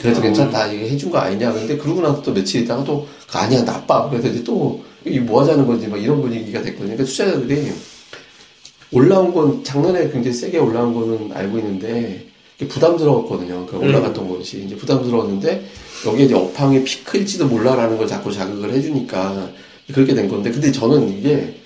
그래도 0.00 0.20
괜찮다 0.22 0.68
이게 0.68 0.88
해준 0.90 1.10
거 1.10 1.18
아니냐. 1.18 1.52
근데 1.52 1.76
그러고 1.76 2.00
나서 2.00 2.22
또 2.22 2.32
며칠 2.32 2.62
있다가 2.62 2.84
또 2.84 3.06
그거 3.26 3.38
아니야 3.40 3.62
나빠. 3.64 4.08
그래서 4.08 4.28
이제 4.28 4.42
또 4.44 4.80
이 5.06 5.18
뭐 5.18 5.40
하자는 5.40 5.66
건지 5.66 5.86
막 5.86 5.96
이런 5.96 6.20
분위기가 6.20 6.60
됐거든요. 6.60 6.94
그러니까 6.94 7.04
투자자들이 7.04 7.72
올라온 8.92 9.32
건 9.32 9.64
작년에 9.64 10.10
굉장히 10.10 10.36
세게 10.36 10.58
올라온 10.58 10.92
거는 10.92 11.30
알고 11.32 11.58
있는데 11.58 12.26
부담스러웠거든요. 12.68 13.64
그 13.66 13.78
올라갔던 13.78 14.28
것이. 14.28 14.64
이제 14.64 14.76
부담스러웠는데 14.76 15.64
여기에 16.06 16.24
이제 16.26 16.34
업황의 16.34 16.84
피크일지도 16.84 17.46
몰라라는 17.48 17.98
걸 17.98 18.06
자꾸 18.06 18.32
자극을 18.32 18.72
해주니까 18.72 19.50
그렇게 19.92 20.14
된 20.14 20.28
건데 20.28 20.50
근데 20.50 20.70
저는 20.72 21.18
이게 21.18 21.56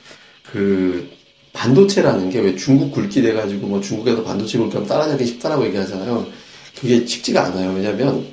그 0.50 1.09
반도체라는 1.53 2.31
게 2.31 2.41
왜 2.41 2.57
중국 2.57 2.91
굴기 2.92 3.23
돼가지고 3.23 3.67
뭐 3.69 3.81
중국에서 3.81 4.23
반도체 4.25 4.59
굴기 4.59 4.75
하면 4.75 4.88
따라잡기 4.88 5.25
쉽다라고 5.26 5.64
얘기하잖아요. 5.67 6.26
그게 6.79 7.07
쉽지가 7.07 7.45
않아요. 7.47 7.73
왜냐면 7.75 8.26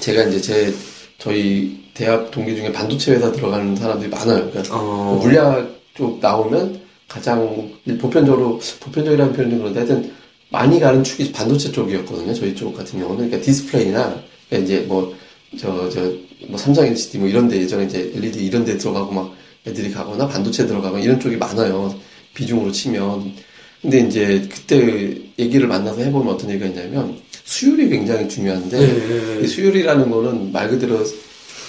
제가 0.00 0.24
이제 0.24 0.40
제 0.40 0.74
저희 1.18 1.82
대학 1.94 2.30
동기 2.30 2.56
중에 2.56 2.70
반도체 2.72 3.12
회사 3.12 3.30
들어가는 3.32 3.74
사람들이 3.76 4.08
많아요. 4.10 4.48
그러니까 4.50 4.76
어. 4.76 5.18
물리학 5.20 5.74
쪽 5.94 6.20
나오면 6.20 6.80
가장 7.08 7.70
보편적으로 8.00 8.60
보편적이라는 8.80 9.32
표현은 9.34 9.58
그런데 9.58 9.80
하여튼 9.80 10.12
많이 10.50 10.78
가는 10.80 11.02
축이 11.02 11.32
반도체 11.32 11.72
쪽이었거든요. 11.72 12.32
저희 12.34 12.54
쪽 12.54 12.76
같은 12.76 12.98
경우는 13.00 13.28
그러니까 13.28 13.44
디스플레이나 13.44 14.22
그러니까 14.48 14.64
이제 14.64 14.84
뭐 14.86 15.14
저 15.58 15.88
저 15.90 16.00
뭐 16.48 16.58
삼성 16.58 16.84
LCD 16.86 17.18
뭐 17.18 17.28
이런 17.28 17.48
데 17.48 17.56
예전에 17.60 17.84
이제 17.84 18.10
LED 18.16 18.44
이런 18.44 18.64
데 18.64 18.76
들어가고 18.76 19.12
막 19.12 19.32
애들이 19.66 19.92
가거나 19.92 20.26
반도체 20.26 20.66
들어가고 20.66 20.98
이런 20.98 21.20
쪽이 21.20 21.36
많아요. 21.36 21.94
비중으로 22.34 22.72
치면. 22.72 23.32
근데 23.80 23.98
이제 24.00 24.48
그때 24.50 25.16
얘기를 25.38 25.66
만나서 25.68 26.00
해보면 26.02 26.34
어떤 26.34 26.50
얘기가 26.50 26.66
있냐면 26.66 27.16
수율이 27.44 27.88
굉장히 27.88 28.28
중요한데 28.28 28.78
네. 28.78 29.40
이 29.42 29.46
수율이라는 29.46 30.10
거는 30.10 30.52
말 30.52 30.68
그대로 30.68 31.04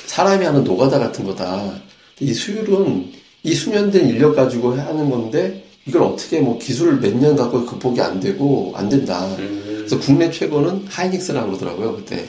사람이 0.05 0.45
하는 0.45 0.63
노가다 0.63 0.99
같은 0.99 1.23
거다. 1.25 1.73
이 2.19 2.33
수율은 2.33 3.11
이 3.43 3.53
수년된 3.53 4.07
인력 4.09 4.35
가지고 4.35 4.73
하는 4.75 5.09
건데 5.09 5.63
이걸 5.85 6.03
어떻게 6.03 6.39
뭐 6.39 6.57
기술 6.59 6.99
몇 6.99 7.13
년 7.15 7.35
갖고 7.35 7.65
극복이 7.65 7.99
안 8.01 8.19
되고 8.19 8.73
안 8.75 8.89
된다. 8.89 9.25
음. 9.39 9.63
그래서 9.77 9.99
국내 9.99 10.31
최고는 10.31 10.85
하이닉스라고 10.87 11.47
그러더라고요 11.47 11.95
그때. 11.97 12.25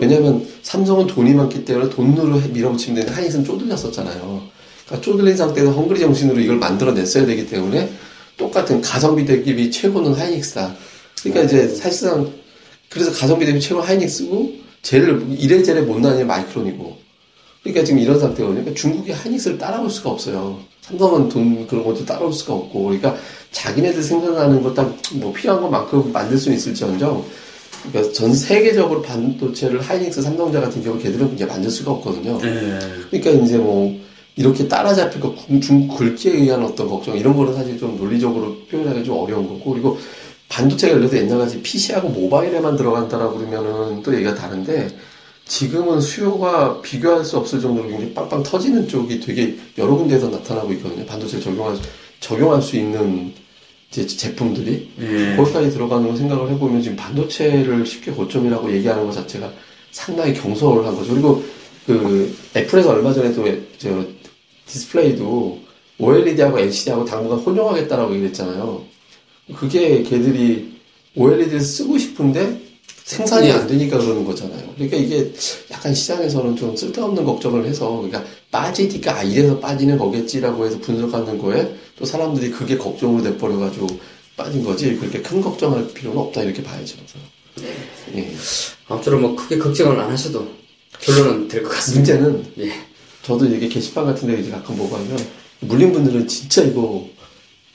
음. 0.00 0.08
왜냐면 0.08 0.46
삼성은 0.62 1.06
돈이 1.06 1.34
많기 1.34 1.64
때문에 1.64 1.90
돈으로 1.90 2.40
해- 2.40 2.48
밀어붙이면 2.48 2.96
되는데 3.00 3.14
하이닉스는 3.14 3.44
쪼들렸었잖아요. 3.44 4.42
그러니까 4.86 5.04
쪼들린 5.04 5.36
상태에서 5.36 5.70
헝그리 5.72 6.00
정신으로 6.00 6.40
이걸 6.40 6.56
만들어냈어야 6.56 7.26
되기 7.26 7.46
때문에 7.48 7.90
똑같은 8.36 8.80
가성비 8.80 9.24
대비 9.24 9.70
최고는 9.70 10.14
하이닉스다. 10.14 10.74
그러니까 11.22 11.44
이제 11.44 11.68
사실상 11.68 12.30
그래서 12.88 13.12
가성비 13.12 13.46
대비 13.46 13.60
최고 13.60 13.80
하이닉스고 13.80 14.52
제일 14.82 15.24
이래저래 15.38 15.82
못 15.82 16.00
나뉘는 16.00 16.26
마이크론이고 16.26 16.96
그러니까 17.62 17.84
지금 17.84 18.00
이런 18.00 18.18
상태거든요. 18.18 18.60
그러니까 18.62 18.74
중국이 18.80 19.12
하이닉스를 19.12 19.58
따라올 19.58 19.90
수가 19.90 20.10
없어요. 20.10 20.58
삼성은 20.80 21.28
돈 21.28 21.66
그런 21.66 21.84
것도 21.84 22.04
따라올 22.06 22.32
수가 22.32 22.54
없고 22.54 22.84
그러니까 22.84 23.14
자기네들 23.52 24.02
생산하는 24.02 24.62
것딱뭐 24.62 25.32
필요한 25.34 25.60
것만큼 25.62 26.10
만들 26.10 26.38
수는 26.38 26.56
있을지언정 26.56 27.24
그러니까 27.88 28.12
전 28.12 28.34
세계적으로 28.34 29.02
반도체를 29.02 29.80
하이닉스 29.80 30.22
삼성자 30.22 30.60
같은 30.60 30.82
경우 30.82 30.98
걔들은 30.98 31.34
이제 31.34 31.46
만들 31.46 31.70
수가 31.70 31.92
없거든요. 31.92 32.38
네. 32.38 32.78
그러니까 33.10 33.30
이제 33.44 33.56
뭐 33.58 33.98
이렇게 34.36 34.68
따라잡힐 34.68 35.20
거 35.20 35.34
중- 35.62 35.88
굵기에 35.88 36.32
의한 36.32 36.62
어떤 36.64 36.88
걱정 36.88 37.16
이런 37.16 37.36
거는 37.36 37.54
사실 37.54 37.78
좀 37.78 37.96
논리적으로 37.96 38.56
표현하기 38.70 39.04
좀 39.04 39.18
어려운 39.18 39.48
거고 39.48 39.72
그리고 39.72 39.98
반도체가 40.48 40.94
예를 40.96 41.08
들어 41.08 41.22
옛날같이 41.22 41.60
PC하고 41.62 42.08
모바일에만 42.08 42.76
들어간다라고 42.76 43.38
그러면은 43.38 44.02
또 44.02 44.12
얘기가 44.14 44.34
다른데 44.34 44.88
지금은 45.46 46.00
수요가 46.00 46.80
비교할 46.80 47.24
수 47.24 47.36
없을 47.36 47.60
정도로 47.60 47.88
굉장히 47.88 48.14
빵빵 48.14 48.42
터지는 48.42 48.86
쪽이 48.88 49.20
되게 49.20 49.56
여러 49.78 49.94
군데에서 49.96 50.28
나타나고 50.28 50.72
있거든요. 50.74 51.04
반도체를 51.06 51.42
적용할, 51.44 51.76
수- 51.76 51.82
적용할 52.20 52.62
수 52.62 52.76
있는 52.76 53.32
이제 53.90 54.06
제품들이. 54.06 54.88
네. 54.96 55.36
거기까지 55.36 55.70
들어가는 55.70 56.08
거 56.08 56.16
생각을 56.16 56.50
해보면 56.52 56.80
지금 56.82 56.96
반도체를 56.96 57.84
쉽게 57.84 58.12
고점이라고 58.12 58.72
얘기하는 58.72 59.04
것 59.04 59.12
자체가 59.12 59.52
상당히 59.90 60.32
경솔한 60.34 60.94
거죠. 60.94 61.12
그리고 61.12 61.44
그 61.86 62.36
애플에서 62.54 62.90
얼마 62.90 63.12
전에 63.12 63.32
또저 63.32 64.04
디스플레이도 64.66 65.60
OLED하고 65.98 66.58
LCD하고 66.60 67.04
당분간 67.04 67.40
혼용하겠다라고 67.40 68.14
얘기했잖아요. 68.14 68.84
그게 69.56 70.02
걔들이 70.04 70.72
OLED를 71.16 71.60
쓰고 71.60 71.98
싶은데 71.98 72.60
생산이 73.16 73.48
예. 73.48 73.52
안 73.52 73.66
되니까 73.66 73.98
그러는 73.98 74.24
거잖아요. 74.24 74.62
그러니까 74.74 74.96
이게 74.96 75.32
약간 75.70 75.92
시장에서는 75.92 76.54
좀 76.56 76.76
쓸데없는 76.76 77.24
걱정을 77.24 77.66
해서 77.66 77.90
그러니까 77.96 78.24
빠지니까 78.52 79.16
아 79.18 79.22
이래서 79.24 79.58
빠지는 79.58 79.98
거겠지라고 79.98 80.64
해서 80.64 80.78
분석하는 80.78 81.38
거에 81.38 81.74
또 81.98 82.04
사람들이 82.04 82.50
그게 82.52 82.76
걱정으로 82.78 83.22
돼버려 83.24 83.56
가지고 83.58 83.88
빠진 84.36 84.62
거지 84.64 84.94
그렇게 84.96 85.20
큰 85.22 85.40
걱정할 85.40 85.88
필요는 85.92 86.18
없다 86.18 86.42
이렇게 86.42 86.62
봐야죠. 86.62 86.96
그래서. 86.96 87.68
예. 88.16 88.32
아무쪼록 88.88 89.20
뭐 89.20 89.34
크게 89.36 89.58
걱정을 89.58 89.98
안 89.98 90.10
하셔도 90.10 90.46
결론은 91.00 91.48
될 91.48 91.62
것 91.64 91.70
같습니다. 91.70 92.14
문제는 92.14 92.44
예. 92.60 92.72
저도 93.22 93.46
이게 93.46 93.68
게시판 93.68 94.04
같은 94.06 94.28
데 94.28 94.40
이제 94.40 94.50
가끔 94.50 94.76
보고 94.76 94.96
하면 94.96 95.18
물린 95.60 95.92
분들은 95.92 96.28
진짜 96.28 96.62
이거 96.62 97.06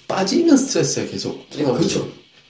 빠지면 0.08 0.56
스트레스야 0.58 1.08
계속. 1.08 1.48
그렇죠. 1.50 2.08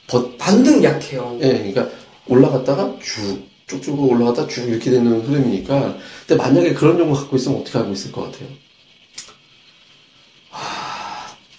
버, 0.08 0.30
반등 0.38 0.84
약해요. 0.84 1.38
예, 1.42 1.48
그러니까 1.48 1.90
올라갔다가 2.28 2.96
쭉 3.02 3.44
쭉쭉 3.68 4.00
올라갔다 4.00 4.48
쭉 4.48 4.68
이렇게 4.70 4.92
되는 4.92 5.22
흐름이니까. 5.22 5.98
근데 6.28 6.36
만약에 6.42 6.74
그런 6.74 6.98
종목 6.98 7.16
갖고 7.16 7.36
있으면 7.36 7.62
어떻게 7.62 7.78
하고 7.78 7.92
있을 7.94 8.12
것 8.12 8.32
같아요? 8.32 8.48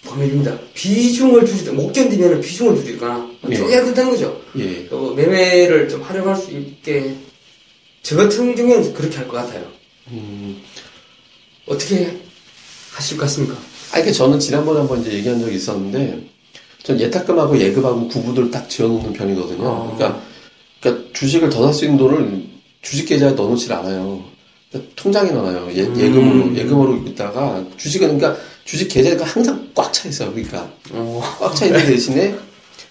고민입니다. 0.06 0.56
비중을 0.72 1.44
줄이다, 1.44 1.72
못 1.72 1.92
견디면 1.92 2.40
비중을 2.40 2.76
줄이거나, 2.76 3.28
예. 3.50 3.54
쪼개야 3.56 3.84
된다는 3.84 4.12
거죠. 4.12 4.40
예. 4.56 4.88
또 4.88 5.12
매매를 5.14 5.88
좀 5.88 6.00
활용할 6.00 6.36
수 6.36 6.52
있게, 6.52 7.14
저 8.02 8.16
같은 8.16 8.54
경우에는 8.54 8.94
그렇게 8.94 9.16
할 9.16 9.26
것 9.28 9.36
같아요. 9.36 9.66
음. 10.12 10.62
어떻게 11.66 12.16
하실 12.92 13.16
것 13.16 13.24
같습니까? 13.24 13.56
아, 13.92 13.98
이게 13.98 14.12
저는 14.12 14.38
지난번에 14.38 14.78
한번 14.78 15.00
이제 15.00 15.12
얘기한 15.12 15.40
적이 15.40 15.56
있었는데, 15.56 16.20
전 16.84 17.00
예탁금하고 17.00 17.58
예금하고 17.58 18.06
구분을 18.08 18.50
딱 18.52 18.70
지어놓는 18.70 19.12
편이거든요. 19.12 19.68
아. 19.68 19.96
그러니까, 19.96 20.22
그러니까 20.86 21.08
주식을 21.12 21.50
더 21.50 21.62
살 21.64 21.74
수 21.74 21.84
있는 21.84 21.98
돈을 21.98 22.44
주식 22.82 23.06
계좌에 23.06 23.32
넣어놓질 23.32 23.72
않아요. 23.72 24.22
그러니까 24.70 24.92
통장에 24.94 25.30
넣어요. 25.30 25.68
예, 25.74 25.82
음. 25.82 25.98
예금으로, 25.98 26.56
예금으로 26.56 26.96
있다가, 27.08 27.64
주식은 27.76 28.18
그러니까 28.18 28.40
주식 28.64 28.88
계좌가 28.88 29.24
항상 29.24 29.68
꽉 29.74 29.92
차 29.92 30.08
있어요. 30.08 30.32
그러니까. 30.32 30.70
어, 30.92 31.20
꽉차 31.40 31.66
있는 31.66 31.84
대신에, 31.86 32.34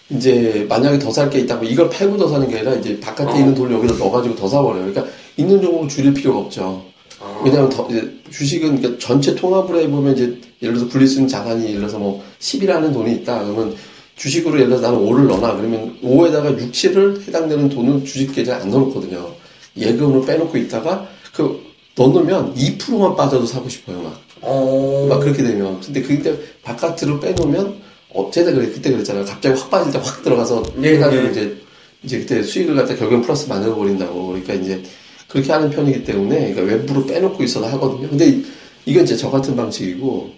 이제 0.09 0.65
만약에 0.69 0.99
더 0.99 1.09
살 1.09 1.29
게 1.29 1.39
있다고 1.39 1.65
이걸 1.65 1.89
팔고 1.89 2.17
더 2.17 2.27
사는 2.27 2.47
게 2.47 2.57
아니라 2.57 2.75
이제 2.75 2.99
바깥에 2.99 3.31
어. 3.31 3.35
있는 3.39 3.55
돈을 3.55 3.75
여기다 3.77 3.95
넣어가지고 3.97 4.35
더 4.35 4.47
사버려요. 4.47 4.91
그러니까 4.91 5.05
있는 5.37 5.61
종목을 5.61 5.87
줄일 5.87 6.13
필요가 6.13 6.39
없죠. 6.39 6.85
아, 7.19 7.41
왜냐하면 7.43 7.69
더, 7.69 7.87
주식은 8.29 8.81
그러니까 8.81 8.99
전체 8.99 9.33
통합으로 9.33 9.79
해보면 9.81 10.13
이제 10.13 10.39
예를 10.61 10.75
들어서 10.75 10.89
수 11.07 11.15
있는 11.15 11.27
자산이 11.27 11.63
예를 11.65 11.79
들어서 11.79 11.97
뭐 11.97 12.23
10이라는 12.39 12.93
돈이 12.93 13.13
있다 13.15 13.43
그러면 13.45 13.75
주식으로 14.15 14.55
예를 14.55 14.67
들어서 14.69 14.91
나는 14.91 15.05
5를 15.05 15.27
넣어놔. 15.27 15.57
그러면 15.57 15.97
5에다가 16.03 16.57
6, 16.59 16.71
7을 16.71 17.27
해당되는 17.27 17.69
돈은 17.69 18.05
주식 18.05 18.33
계좌에 18.33 18.61
안 18.61 18.69
넣어놓거든요. 18.69 19.33
예금으로 19.77 20.23
빼놓고 20.25 20.57
있다가 20.57 21.07
그 21.33 21.61
넣어놓으면 21.95 22.55
2%만 22.55 23.15
빠져도 23.15 23.45
사고 23.45 23.67
싶어요 23.67 24.01
막, 24.01 24.21
어, 24.41 25.05
막 25.09 25.19
그렇게 25.19 25.43
되면. 25.43 25.79
근데 25.81 26.01
그때 26.01 26.33
바깥으로 26.63 27.19
빼놓으면 27.19 27.75
어제다 28.13 28.51
그래 28.53 28.67
그때 28.67 28.91
그랬잖아요. 28.91 29.25
갑자기 29.25 29.59
확 29.59 29.69
빠질 29.69 29.91
때 29.91 29.99
확 29.99 30.23
들어가서 30.23 30.63
예, 30.83 30.95
해가지고 30.95 31.25
예. 31.25 31.31
이제 31.31 31.57
이제 32.03 32.19
그때 32.19 32.41
수익을 32.43 32.75
갖다 32.75 32.95
결국엔 32.95 33.21
플러스 33.21 33.49
만들어 33.49 33.75
버린다고. 33.75 34.27
그러니까 34.27 34.53
이제 34.53 34.81
그렇게 35.27 35.51
하는 35.51 35.69
편이기 35.69 36.03
때문에 36.05 36.53
그러니까 36.53 36.61
외부로 36.61 37.05
빼놓고 37.05 37.43
있어도 37.43 37.65
하거든요. 37.65 38.07
근데 38.07 38.27
이- 38.29 38.45
이건 38.85 39.03
이제 39.03 39.17
저 39.17 39.29
같은 39.29 39.55
방식이고 39.55 40.31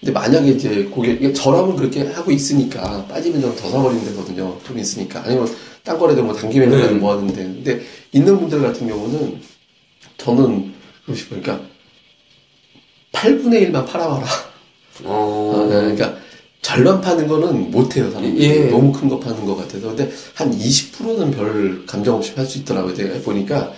근데 0.00 0.12
만약에 0.12 0.50
이제 0.50 0.84
고객 0.84 1.34
저라면 1.34 1.76
그렇게 1.76 2.02
하고 2.12 2.30
있으니까 2.30 3.06
빠지면 3.06 3.40
좀 3.40 3.56
더 3.56 3.70
사버리면 3.70 4.04
되거든요. 4.06 4.58
돈 4.64 4.78
있으니까 4.78 5.22
아니면 5.24 5.48
딴 5.82 5.98
거래도 5.98 6.22
뭐 6.22 6.34
매매 6.60 6.76
네. 6.76 6.88
뭐 6.92 7.12
하는데 7.12 7.34
근데 7.34 7.80
있는 8.12 8.38
분들 8.38 8.60
같은 8.62 8.86
경우는 8.88 9.40
저는 10.18 10.72
그러고. 11.04 11.40
그러니까 11.40 11.60
8분의 13.12 13.70
1만 13.70 13.86
팔아봐라. 13.86 14.26
어, 15.04 15.52
아, 15.54 15.60
네, 15.66 15.94
그러니까 15.94 16.16
절반 16.62 17.00
파는 17.00 17.28
거는 17.28 17.70
못해요, 17.70 18.10
사람들이. 18.10 18.42
예. 18.44 18.64
너무 18.70 18.92
큰 18.92 19.08
거 19.08 19.18
파는 19.20 19.44
것 19.44 19.56
같아서. 19.56 19.88
근데 19.88 20.10
한 20.34 20.50
20%는 20.50 21.30
별 21.30 21.86
감정 21.86 22.16
없이 22.16 22.34
팔 22.34 22.44
수 22.46 22.58
있더라고요. 22.58 22.94
제가 22.94 23.14
해보니까 23.14 23.72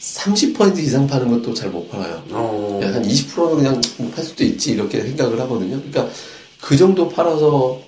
30% 0.00 0.78
이상 0.78 1.06
파는 1.06 1.28
것도 1.30 1.54
잘 1.54 1.70
못 1.70 1.88
팔아요. 1.90 2.22
어, 2.30 2.80
한 2.82 3.02
20%는 3.02 3.56
그냥 3.56 3.80
뭐 3.98 4.10
팔 4.10 4.24
수도 4.24 4.44
있지, 4.44 4.72
이렇게 4.72 5.00
생각을 5.02 5.40
하거든요. 5.40 5.80
그러니까 5.90 6.08
그 6.60 6.76
정도 6.76 7.08
팔아서 7.08 7.80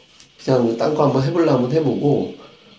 그냥 0.42 0.76
딴 0.78 0.94
거 0.94 1.04
한번 1.04 1.22
해보려면 1.22 1.70
해보고, 1.70 2.34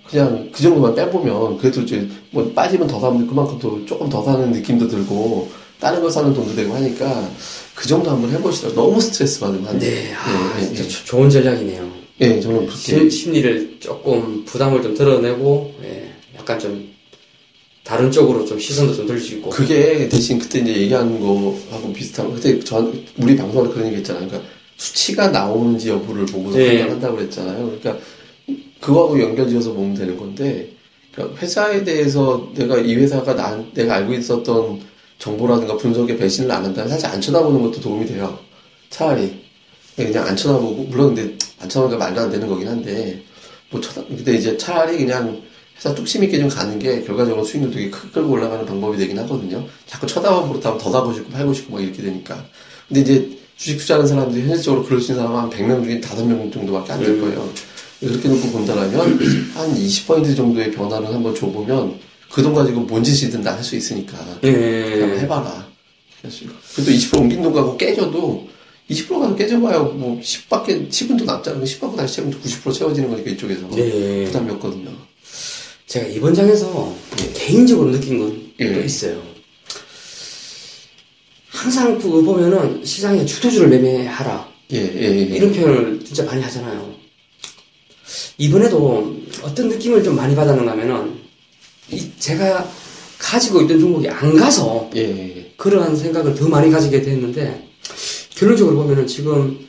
그냥 0.10 0.50
그 0.52 0.64
정도만 0.64 0.96
빼보면, 0.96 1.58
그래도 1.60 1.82
이제 1.82 2.08
뭐 2.32 2.52
빠지면 2.54 2.88
더 2.88 3.00
사면 3.00 3.28
그만큼 3.28 3.60
또 3.60 3.86
조금 3.86 4.10
더 4.10 4.24
사는 4.24 4.52
느낌도 4.52 4.88
들고, 4.88 5.50
다른 5.80 6.02
거 6.02 6.10
사는 6.10 6.34
돈도 6.34 6.56
되고 6.56 6.74
하니까, 6.74 7.30
그 7.76 7.88
정도 7.88 8.10
한번 8.10 8.32
해보시더라고요. 8.32 8.84
너무 8.84 9.00
스트레스 9.00 9.40
받으면 9.40 9.68
안 9.68 9.80
돼요. 9.80 9.92
네, 9.94 10.14
아, 10.14 10.56
예, 10.58 10.62
예, 10.64 10.66
진짜 10.66 10.84
예. 10.84 10.88
조- 10.88 11.06
좋은 11.06 11.30
전략이네요. 11.30 11.90
예, 12.22 12.40
저는 12.42 12.60
그렇게. 12.66 12.76
심- 12.76 13.10
심리를 13.10 13.78
조금 13.80 14.44
부담을 14.46 14.82
좀 14.82 14.96
덜어내고, 14.96 15.76
예, 15.84 16.12
약간 16.38 16.60
좀 16.60 16.90
다른 17.90 18.12
쪽으로 18.12 18.46
좀 18.46 18.60
시선도 18.60 18.94
좀 18.94 19.08
돌릴 19.08 19.20
수 19.20 19.34
있고. 19.34 19.50
그게 19.50 20.08
대신 20.08 20.38
그때 20.38 20.60
이제 20.60 20.76
얘기하는 20.76 21.20
거하고 21.20 21.92
비슷한 21.92 22.28
거. 22.28 22.36
그때 22.36 22.60
전, 22.60 23.04
우리 23.18 23.36
방송에 23.36 23.68
그런 23.68 23.88
얘기 23.88 23.96
했잖아요. 23.98 24.28
그러니까 24.28 24.48
수치가 24.78 25.30
나오는지 25.30 25.90
여부를 25.90 26.28
보고서 26.28 26.60
네. 26.60 26.78
판단한다고 26.78 27.16
그랬잖아요. 27.16 27.66
그러니까 27.66 27.98
그거하고 28.80 29.20
연결지어서 29.20 29.74
보면 29.74 29.96
되는 29.96 30.16
건데, 30.16 30.70
그러니까 31.12 31.42
회사에 31.42 31.84
대해서 31.84 32.52
내가 32.54 32.78
이 32.78 32.94
회사가 32.94 33.36
난, 33.36 33.72
내가 33.74 33.96
알고 33.96 34.14
있었던 34.14 34.82
정보라든가 35.18 35.76
분석에 35.78 36.16
배신을 36.16 36.52
안 36.52 36.64
한다면 36.64 36.92
사실 36.92 37.08
안 37.08 37.20
쳐다보는 37.20 37.64
것도 37.64 37.82
도움이 37.82 38.06
돼요. 38.06 38.38
차라리. 38.92 39.34
그냥 39.96 40.28
안 40.28 40.36
쳐다보고, 40.36 40.84
물론 40.84 41.16
근데 41.16 41.36
안 41.60 41.68
쳐다보니까 41.68 41.98
말도 41.98 42.22
안 42.22 42.30
되는 42.30 42.48
거긴 42.48 42.68
한데, 42.68 43.24
뭐 43.72 43.82
쳐다, 43.82 44.04
근데 44.06 44.36
이제 44.36 44.56
차라리 44.58 45.00
그냥 45.00 45.42
회사 45.80 45.96
뚝심 45.96 46.24
있게 46.26 46.40
좀 46.40 46.50
가는 46.50 46.78
게 46.78 47.02
결과적으로 47.04 47.44
수익률 47.44 47.72
되게 47.72 47.90
크게 47.90 48.10
끌고 48.12 48.32
올라가는 48.34 48.66
방법이 48.66 48.98
되긴 48.98 49.18
하거든요. 49.20 49.66
자꾸 49.88 50.06
쳐다보고 50.06 50.50
그렇다면 50.50 50.78
더 50.78 50.92
가고 50.92 51.14
싶고 51.14 51.30
팔고 51.32 51.54
싶고 51.54 51.74
막 51.74 51.82
이렇게 51.82 52.02
되니까. 52.02 52.44
근데 52.88 53.02
이제 53.02 53.30
주식 53.56 53.78
투자하는 53.78 54.08
사람들이 54.08 54.48
현실적으로 54.48 54.84
그럴 54.84 55.00
수 55.00 55.12
있는 55.12 55.24
사람은 55.26 55.42
한 55.44 55.50
100명 55.50 55.84
중에 55.84 56.02
5명 56.02 56.52
정도밖에 56.52 56.92
안 56.94 57.00
될 57.00 57.20
거예요. 57.22 57.50
그렇게 58.02 58.30
놓고 58.30 58.50
본다면 58.52 58.94
한 59.54 59.76
20% 59.76 60.36
정도의 60.36 60.72
변화를 60.72 61.08
한번 61.14 61.34
줘보면 61.36 61.96
그 62.32 62.42
돈 62.44 62.54
가지고 62.54 62.82
뭔 62.82 63.04
짓이든 63.04 63.42
다 63.44 63.54
할 63.56 63.64
수 63.64 63.76
있으니까 63.76 64.18
한번 64.18 64.38
예, 64.44 65.18
해봐라. 65.22 65.68
그래도 66.76 66.92
20% 66.92 67.18
옮긴 67.20 67.42
돈 67.42 67.54
가고 67.54 67.76
깨져도 67.78 68.48
20% 68.90 69.20
가서 69.20 69.36
깨져봐요. 69.36 69.84
뭐 69.94 70.20
10밖에 70.22 70.90
10은 70.90 71.18
또 71.18 71.26
남잖아요. 71.26 71.66
10 71.66 71.80
갖고 71.82 71.96
다시 71.96 72.18
채우면 72.18 72.40
90% 72.42 72.74
채워지는 72.74 73.10
거니까 73.10 73.32
이쪽에서 73.32 73.68
네. 73.76 74.26
부담이 74.26 74.52
없거든요. 74.52 74.92
제가 75.90 76.06
이번 76.08 76.36
장에서 76.36 76.96
개인적으로 77.34 77.92
느낀 77.92 78.20
건또 78.20 78.80
예. 78.80 78.86
있어요. 78.86 79.22
항상 81.48 81.98
그거 81.98 82.22
보면은 82.22 82.86
시장에 82.86 83.26
주도주를 83.26 83.70
매매하라. 83.70 84.48
예, 84.72 84.78
예, 84.78 85.04
예. 85.04 85.22
이런 85.24 85.52
표현을 85.52 86.06
진짜 86.06 86.24
많이 86.26 86.44
하잖아요. 86.44 86.94
이번에도 88.38 89.18
어떤 89.42 89.68
느낌을 89.70 90.04
좀 90.04 90.16
많이 90.16 90.36
받았는가 90.36 90.74
하면은, 90.74 91.18
이 91.92 92.12
제가 92.20 92.72
가지고 93.18 93.64
있던 93.64 93.80
종목이 93.80 94.08
안 94.10 94.36
가서 94.36 94.92
예, 94.96 95.02
예, 95.02 95.54
그러한 95.58 95.96
생각을 95.96 96.36
더 96.36 96.48
많이 96.48 96.70
가지게 96.70 97.02
됐는데, 97.02 97.68
결론적으로 98.36 98.78
보면은 98.78 99.08
지금 99.08 99.68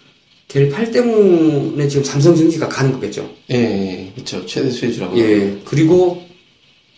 겔8 0.50 0.92
때문에 0.92 1.88
지금 1.88 2.04
삼성전기가 2.04 2.68
가는 2.68 2.92
거겠죠. 2.92 3.30
예, 3.50 3.56
예, 3.56 4.12
그렇죠. 4.14 4.44
최대 4.46 4.70
수혜주라고. 4.70 5.16
예. 5.18 5.58
그리고 5.64 6.22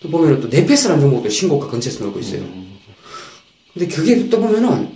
또 0.00 0.08
보면은 0.10 0.40
또 0.40 0.48
네페스라는 0.48 1.00
종목도 1.00 1.28
신고가 1.28 1.68
근처에서 1.68 2.04
놀고 2.04 2.20
있어요. 2.20 2.40
음, 2.40 2.78
근데 3.72 3.86
그게 3.88 4.28
또 4.28 4.40
보면은 4.40 4.88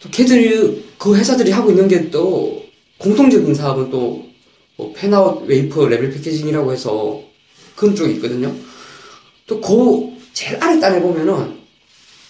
또 0.00 0.08
걔들이 0.10 0.84
그 0.98 1.16
회사들이 1.16 1.50
하고 1.50 1.70
있는 1.70 1.88
게 1.88 2.10
또 2.10 2.64
공통적인 2.98 3.54
사업은 3.54 3.90
또 3.90 4.28
뭐 4.78 4.92
fan-out 4.96 5.44
wafer 5.48 5.88
level 5.88 6.10
packaging이라고 6.12 6.72
해서 6.72 7.20
그런 7.74 7.96
쪽이 7.96 8.14
있거든요. 8.14 8.54
또 9.46 9.60
그 9.60 10.16
제일 10.32 10.56
아래 10.62 10.78
단에 10.78 11.00
보면은 11.00 11.57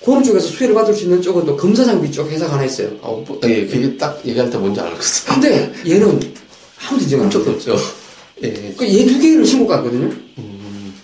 그런 0.04 0.22
쪽에서 0.22 0.46
수혜를 0.48 0.74
받을 0.74 0.94
수 0.94 1.04
있는 1.04 1.20
쪽은 1.20 1.44
또 1.44 1.56
검사 1.56 1.84
장비 1.84 2.10
쪽 2.10 2.30
회사가 2.30 2.54
하나 2.54 2.64
있어요. 2.64 2.88
어, 3.02 3.22
뭐, 3.26 3.40
예, 3.44 3.66
그게 3.66 3.96
딱 3.96 4.20
얘기할 4.24 4.48
때 4.50 4.56
뭔지 4.56 4.80
알았어. 4.80 5.34
근데 5.34 5.72
얘는 5.86 6.20
아무도 6.88 7.04
인정 7.04 7.22
안. 7.22 7.30
적도 7.30 7.50
없죠. 7.50 7.76
예, 8.42 8.74
그얘 8.76 9.04
두 9.04 9.18
개를 9.18 9.44
신고가 9.44 9.76
왔거든요. 9.76 10.06
음, 10.38 10.94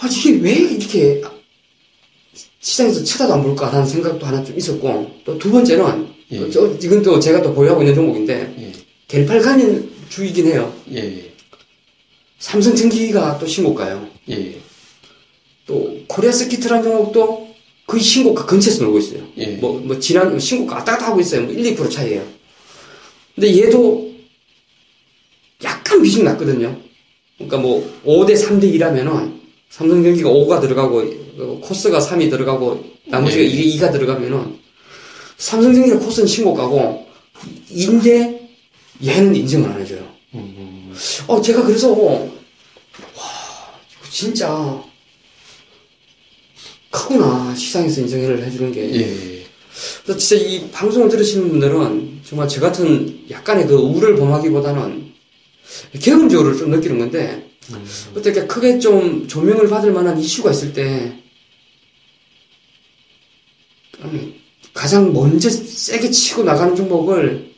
아, 0.00 0.08
이게 0.08 0.32
왜 0.40 0.52
이렇게 0.52 1.22
시장에서 2.60 3.04
쳐다도 3.04 3.34
안 3.34 3.42
볼까라는 3.44 3.86
생각도 3.86 4.26
하나 4.26 4.42
좀 4.42 4.56
있었고, 4.58 5.10
또 5.24 5.38
두 5.38 5.50
번째는, 5.52 6.08
예. 6.32 6.50
저, 6.50 6.66
이건 6.82 7.02
또 7.02 7.20
제가 7.20 7.40
또 7.40 7.54
보유하고 7.54 7.82
있는 7.82 7.94
종목인데, 7.94 8.54
예, 8.58 8.72
겔팔간인 9.06 9.90
주이긴 10.08 10.48
해요. 10.48 10.74
예, 10.92 11.32
삼성전기가 12.40 13.38
또 13.38 13.46
신고가요. 13.46 14.08
예, 14.30 14.60
또, 15.66 15.96
코리아 16.08 16.32
스키트라는 16.32 16.82
종목도 16.82 17.47
거의 17.88 18.02
신고가 18.02 18.44
근처에서 18.44 18.84
놀고 18.84 18.98
있어요. 18.98 19.22
예. 19.38 19.46
뭐, 19.56 19.80
뭐, 19.80 19.98
지난 19.98 20.38
신고가 20.38 20.76
왔다 20.76 20.92
갔다 20.92 21.06
하고 21.06 21.20
있어요. 21.20 21.44
뭐 21.44 21.52
1, 21.54 21.74
2% 21.74 21.90
차이에요. 21.90 22.22
근데 23.34 23.58
얘도 23.58 24.12
약간 25.64 26.02
비중 26.02 26.22
났거든요. 26.24 26.78
그러니까 27.38 27.56
뭐, 27.56 27.90
5대 28.04 28.34
3대 28.34 28.64
2라면은, 28.74 29.40
삼성전기가 29.70 30.28
5가 30.28 30.60
들어가고, 30.60 30.98
어, 31.38 31.60
코스가 31.62 31.98
3이 31.98 32.28
들어가고, 32.28 32.84
나머지가 33.06 33.42
예. 33.42 33.46
2, 33.46 33.78
2가 33.78 33.90
들어가면은, 33.90 34.58
삼성전기랑 35.38 35.98
코스는 36.00 36.28
신고가고, 36.28 37.06
인데, 37.70 38.50
얘는 39.02 39.34
인증을 39.34 39.70
안 39.70 39.80
해줘요. 39.80 40.06
음, 40.34 40.94
어, 41.26 41.40
제가 41.40 41.62
그래서, 41.62 41.90
와, 41.92 42.20
이거 42.20 44.10
진짜, 44.10 44.84
크구나. 46.98 47.54
시장에서 47.54 48.00
인정을 48.00 48.44
해주는 48.44 48.72
게. 48.72 48.94
예, 49.00 49.44
그래서 50.02 50.18
진짜 50.18 50.44
이 50.44 50.68
방송을 50.72 51.08
들으시는 51.08 51.48
분들은 51.48 52.20
정말 52.24 52.48
저 52.48 52.60
같은 52.60 53.24
약간의 53.30 53.66
그 53.66 53.74
우를 53.74 54.16
범하기보다는 54.16 55.12
경험적으로 56.02 56.56
좀 56.56 56.70
느끼는 56.70 56.98
건데 56.98 57.48
어떻게 58.14 58.46
크게 58.46 58.78
좀 58.78 59.28
조명을 59.28 59.68
받을 59.68 59.92
만한 59.92 60.18
이슈가 60.18 60.50
있을 60.50 60.72
때 60.72 61.12
음, 64.00 64.34
가장 64.74 65.12
먼저 65.12 65.48
세게 65.50 66.10
치고 66.10 66.42
나가는 66.44 66.74
종목을 66.74 67.52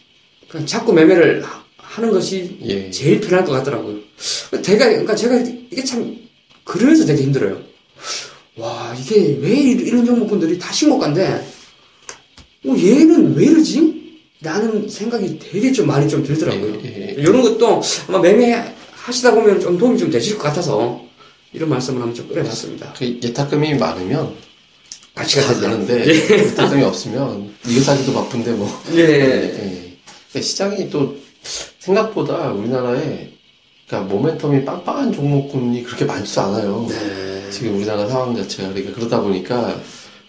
그냥 0.48 0.66
자꾸 0.66 0.92
매매를 0.92 1.42
하- 1.44 1.64
하는 1.76 2.11
것이 2.11 2.59
예. 2.64 2.90
제일 2.90 3.20
편할 3.20 3.44
것 3.44 3.53
같더라고요. 3.53 3.98
제가, 4.62 4.88
그러니까 4.88 5.14
제가 5.14 5.37
이게 5.70 5.85
참, 5.85 6.16
그래서 6.64 7.05
되게 7.05 7.22
힘들어요. 7.22 7.70
와, 8.57 8.95
이게 8.99 9.39
왜 9.41 9.55
이- 9.55 9.71
이런 9.73 10.05
종목군들이 10.05 10.59
다 10.59 10.73
신고가인데, 10.73 11.47
어, 12.67 12.75
얘는 12.77 13.35
왜 13.37 13.47
이러지? 13.47 14.01
라는 14.43 14.89
생각이 14.89 15.39
되게 15.39 15.71
좀 15.73 15.87
많이 15.87 16.09
좀 16.09 16.23
들더라고요. 16.23 16.81
예, 16.85 17.09
예. 17.11 17.15
이런 17.21 17.43
것도 17.43 17.81
아마 18.09 18.19
매매하시다 18.21 19.35
보면 19.35 19.61
좀 19.61 19.77
도움이 19.79 19.99
좀 19.99 20.11
되실 20.11 20.37
것 20.37 20.45
같아서, 20.45 21.03
이런 21.53 21.69
말씀을 21.69 22.01
한번 22.01 22.15
좀 22.15 22.29
꺼내봤습니다. 22.29 22.95
그 22.99 23.19
예탁금이 23.23 23.75
많으면 23.75 24.35
가치가. 25.15 25.53
되는데 25.61 26.07
예탁금이 26.07 26.83
없으면 26.85 27.51
이거 27.67 27.81
사기도 27.83 28.15
바쁜데 28.15 28.53
뭐 28.53 28.69
예. 28.95 28.99
예. 29.01 29.97
그러니까 30.31 30.41
시장이 30.41 30.89
또 30.91 31.17
생각보다 31.81 32.53
우리나라에 32.53 33.31
그러니까 33.89 34.15
모멘텀이 34.15 34.65
빵빵한 34.65 35.13
종목군이 35.13 35.83
그렇게 35.83 36.05
많지도 36.05 36.41
않아요. 36.43 36.87
네. 36.89 37.30
지금 37.51 37.77
우리나라 37.77 38.07
상황 38.07 38.35
자체가. 38.37 38.71
그러니까 38.71 38.95
그러다 38.95 39.21
보니까 39.21 39.81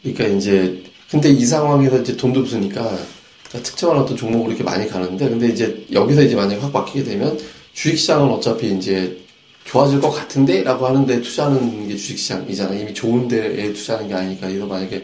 그러니까 0.02 0.26
이제 0.26 0.84
근데 1.10 1.30
이 1.30 1.46
상황에서 1.46 2.00
이제 2.02 2.18
돈도 2.18 2.42
없으니까 2.42 2.82
그러니까 2.82 3.64
특정한 3.64 4.00
어떤 4.00 4.18
종목으로 4.18 4.50
이렇게 4.52 4.64
많이 4.64 4.88
가는데 4.88 5.30
근데 5.30 5.48
이제 5.48 5.86
여기서 5.92 6.24
이제 6.24 6.36
만약에 6.36 6.60
확 6.60 6.74
바뀌게 6.74 7.04
되면 7.04 7.38
주식시장은 7.74 8.30
어차피 8.30 8.72
이제 8.76 9.18
좋아질 9.66 10.02
것 10.02 10.10
같은데 10.12 10.64
라고 10.64 10.88
하는데 10.88 11.22
투자하는 11.22 11.88
게 11.88 11.96
주식시장이잖아 11.96 12.76
이미 12.76 12.94
좋은 12.94 13.28
데에 13.28 13.74
투자하는 13.74 14.08
게 14.08 14.14
아니니까. 14.14 14.50
이거 14.50 14.66
만약에 14.66 15.04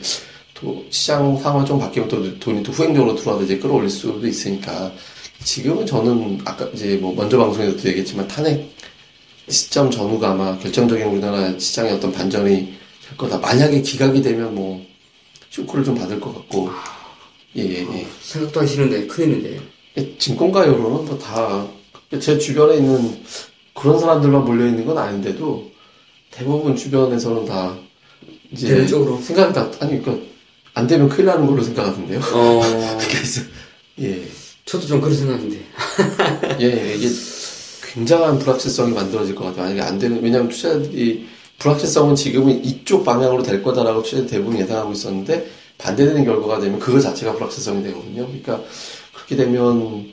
또 0.53 0.83
시장 0.89 1.37
상황 1.37 1.65
좀 1.65 1.77
바뀌면 1.79 2.09
또 2.09 2.39
돈이 2.39 2.63
또 2.63 2.71
후행적으로 2.71 3.15
들어와서 3.15 3.43
이제 3.43 3.57
끌어올릴 3.57 3.89
수도 3.89 4.25
있으니까. 4.27 4.91
지금은 5.43 5.85
저는 5.85 6.41
아까 6.45 6.67
이제 6.73 6.97
뭐 6.97 7.13
먼저 7.13 7.37
방송에서도 7.37 7.87
얘기했지만 7.89 8.27
탄핵 8.27 8.75
시점 9.49 9.89
전후가 9.89 10.31
아마 10.31 10.57
결정적인 10.57 11.05
우리나라 11.05 11.57
시장의 11.57 11.93
어떤 11.93 12.11
반전이 12.11 12.55
될 13.07 13.17
거다. 13.17 13.37
만약에 13.37 13.81
기각이 13.81 14.21
되면 14.21 14.53
뭐 14.53 14.85
쇼크를 15.49 15.83
좀 15.85 15.95
받을 15.95 16.19
것 16.19 16.33
같고 16.33 16.69
예, 17.55 17.63
예, 17.63 17.79
예. 17.79 18.07
생각도 18.21 18.59
하기 18.59 18.69
싫은데 18.69 19.07
큰일인데요. 19.07 19.61
증권가 20.19 20.61
여론은 20.67 21.05
뭐다 21.05 21.67
제 22.19 22.37
주변에 22.37 22.77
있는 22.77 23.23
그런 23.73 23.99
사람들만 23.99 24.43
몰려 24.45 24.67
있는 24.67 24.85
건 24.85 24.97
아닌데도 24.97 25.71
대부분 26.31 26.75
주변에서는 26.75 27.45
다 27.45 27.75
이제 28.51 28.67
대외적으로. 28.67 29.19
생각이 29.21 29.53
다 29.53 29.71
아니 29.79 30.01
그러니까 30.01 30.25
안 30.73 30.85
되면 30.87 31.09
큰일 31.09 31.25
나는 31.25 31.47
걸로 31.47 31.63
생각하던데요. 31.63 32.19
어, 32.19 32.61
그래서 32.99 33.41
예. 34.01 34.23
저도 34.65 34.85
좀 34.85 35.01
그런 35.01 35.15
생각인데. 35.15 35.59
예, 36.59 36.65
예, 36.65 36.95
이게 36.95 37.07
굉장한 38.01 38.37
불확실성이 38.37 38.93
만들어질 38.93 39.33
것 39.33 39.45
같아요. 39.45 39.63
만약에 39.63 39.81
안 39.81 39.97
되는, 39.97 40.21
왜냐하면 40.21 40.49
투자자들이 40.49 41.25
불확실성은 41.57 42.15
지금은 42.15 42.63
이쪽 42.63 43.03
방향으로 43.03 43.41
될 43.41 43.63
거다라고 43.63 44.03
투자자들 44.03 44.29
대부분 44.29 44.59
예상하고 44.59 44.91
있었는데 44.91 45.47
반대되는 45.79 46.23
결과가 46.23 46.59
되면 46.59 46.77
그거 46.77 46.99
자체가 46.99 47.33
불확실성이 47.33 47.81
되거든요. 47.83 48.27
그러니까 48.27 48.61
그렇게 49.15 49.35
되면 49.35 50.11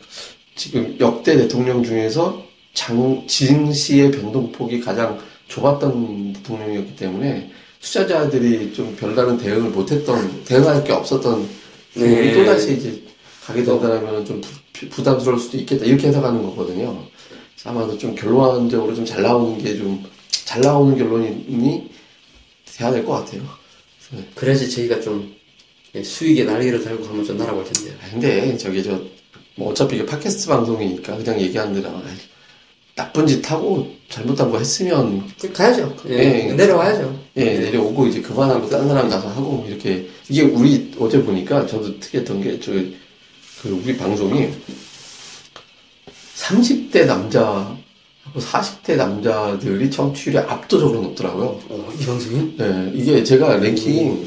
지금 0.57 0.97
역대 0.99 1.37
대통령 1.37 1.83
중에서 1.85 2.43
장, 2.73 3.23
진시의 3.27 4.11
변동폭이 4.13 4.81
가장 4.81 5.19
좁았던 5.49 6.33
대통령이었기 6.35 6.97
때문에 6.97 7.51
투자자들이 7.83 8.73
좀 8.73 8.97
별다른 8.99 9.37
대응을 9.37 9.71
못했던, 9.71 10.43
대응할 10.47 10.83
게 10.85 10.93
없었던 10.95 11.47
네. 11.97 12.07
네. 12.07 12.33
또다시 12.33 12.79
이제 12.79 13.03
가게 13.45 13.63
된다면 13.63 14.25
좀 14.25 14.41
부- 14.73 14.89
부담스러울 14.89 15.39
수도 15.39 15.59
있겠다. 15.59 15.85
이렇게 15.85 16.09
해석하는 16.09 16.43
거거든요. 16.43 16.99
아마도 17.65 17.97
좀 17.99 18.15
결론적으로 18.15 18.95
좀 18.95 19.05
잘 19.05 19.23
나오는 19.23 19.59
게 19.63 19.77
좀, 19.77 20.05
잘 20.31 20.61
나오는 20.61 20.97
결론이 20.97 21.91
돼야 22.77 22.91
될 22.91 23.05
것 23.05 23.13
같아요. 23.13 23.43
그래야지 24.35 24.71
저희가 24.71 25.01
좀 25.01 25.35
예, 25.95 26.03
수익의 26.03 26.45
날개를 26.45 26.83
달고 26.85 27.05
한번 27.07 27.25
좀 27.25 27.37
날아볼 27.39 27.65
텐데요. 27.65 27.95
아, 28.03 28.11
근데 28.11 28.57
저기 28.59 28.83
저, 28.83 29.01
뭐 29.57 29.71
어차피 29.71 29.97
이게 29.97 30.05
팟캐스트 30.07 30.49
방송이니까 30.49 31.17
그냥 31.17 31.41
얘기하는 31.41 31.85
아이, 31.87 32.15
나쁜 32.97 33.27
짓 33.27 33.49
하고 33.51 33.89
잘못한 34.09 34.51
거 34.51 34.59
했으면 34.59 35.25
그 35.41 35.53
가야죠. 35.53 35.97
예, 36.09 36.49
예. 36.49 36.53
내려와야죠. 36.53 37.21
예, 37.37 37.45
내려오고 37.61 38.07
이제 38.09 38.21
그만하고 38.21 38.69
다른 38.69 38.89
사람 38.89 39.09
가서 39.09 39.29
하고 39.29 39.65
이렇게 39.69 40.09
이게 40.29 40.43
우리 40.43 40.93
어제 40.99 41.23
보니까 41.23 41.67
저도 41.67 41.99
특이했던 42.01 42.43
게 42.43 42.61
저 42.61 42.73
그 43.63 43.71
우리 43.71 43.97
방송이 43.97 44.49
30대 46.37 47.07
남자하고 47.07 47.77
40대 48.37 48.97
남자들이 48.97 49.91
청취율이 49.91 50.39
압도적으로 50.39 51.01
높더라고요. 51.03 51.61
어, 51.69 51.93
이 52.01 52.05
방송이요? 52.05 52.49
예, 52.61 52.93
이게 52.95 53.23
제가 53.25 53.57
랭킹 53.57 54.27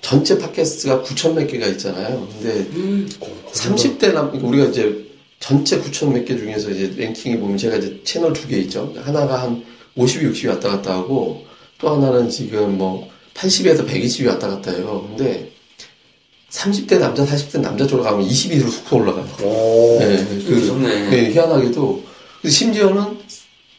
전체 0.00 0.38
팟캐스트가 0.38 1.02
9천 1.02 1.32
몇 1.34 1.46
개가 1.46 1.66
있잖아요. 1.68 2.28
근데 2.32 2.52
음, 2.76 3.08
30대 3.52 4.12
남, 4.12 4.26
그러니까 4.30 4.48
우리가 4.48 4.64
이제 4.66 5.04
전체 5.40 5.80
9천 5.80 6.12
몇 6.12 6.24
개 6.24 6.36
중에서 6.36 6.70
이제 6.70 6.92
랭킹이 6.96 7.38
보면 7.38 7.56
제가 7.58 7.76
이제 7.76 8.00
채널 8.04 8.32
두 8.32 8.46
개 8.48 8.56
있죠. 8.58 8.92
하나가 9.04 9.42
한 9.42 9.64
50, 9.96 10.22
60이 10.22 10.48
왔다 10.48 10.68
갔다 10.68 10.94
하고 10.94 11.44
또 11.78 11.90
하나는 11.90 12.28
지금 12.30 12.78
뭐 12.78 13.08
80에서 13.34 13.86
120이 13.86 14.28
왔다 14.28 14.48
갔다 14.48 14.70
해요. 14.70 15.06
근데 15.08 15.50
30대 16.60 16.98
남자, 16.98 17.24
40대 17.24 17.60
남자 17.60 17.86
쪽으로 17.86 18.02
가면 18.04 18.26
22로 18.26 18.70
쑥 18.70 18.94
올라가요. 18.94 19.26
오, 19.42 19.98
네, 20.00 20.24
그. 20.46 20.54
네, 21.10 21.30
희한하게도. 21.30 22.02
근데 22.40 22.50
심지어는 22.50 23.18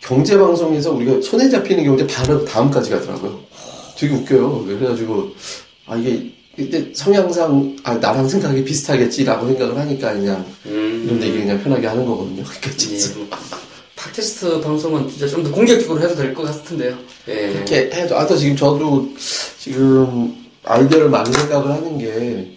경제방송에서 0.01 0.91
우리가 0.91 1.21
손에 1.21 1.49
잡히는 1.49 1.83
경우에 1.83 2.05
바로 2.05 2.45
다음까지 2.45 2.91
가더라고요. 2.91 3.39
되게 3.97 4.13
웃겨요. 4.13 4.65
그래가지고, 4.65 5.31
아, 5.87 5.95
이게, 5.95 6.31
이때 6.57 6.91
성향상, 6.93 7.77
아, 7.83 7.95
나랑 7.95 8.29
생각이 8.29 8.63
비슷하겠지라고 8.63 9.47
생각을 9.47 9.77
하니까 9.77 10.13
그냥, 10.13 10.45
음, 10.67 11.03
이런 11.05 11.23
얘기 11.23 11.39
그냥 11.39 11.61
편하게 11.63 11.87
하는 11.87 12.05
거거든요. 12.05 12.43
그러니까 12.45 12.71
예. 12.71 12.77
진짜. 12.77 13.09
팟캐스트 13.95 14.61
방송은 14.61 15.09
진짜 15.09 15.27
좀 15.27 15.43
더 15.43 15.51
공격적으로 15.51 15.99
해도 16.01 16.15
될 16.15 16.33
것 16.35 16.43
같은데요. 16.43 16.95
예. 17.27 17.53
그렇게 17.53 17.89
해도, 17.91 18.15
아, 18.17 18.27
또 18.27 18.37
지금 18.37 18.55
저도 18.55 19.09
지금 19.59 20.35
아이디어를 20.63 21.09
많이 21.09 21.31
생각을 21.33 21.71
하는 21.71 21.97
게, 21.97 22.56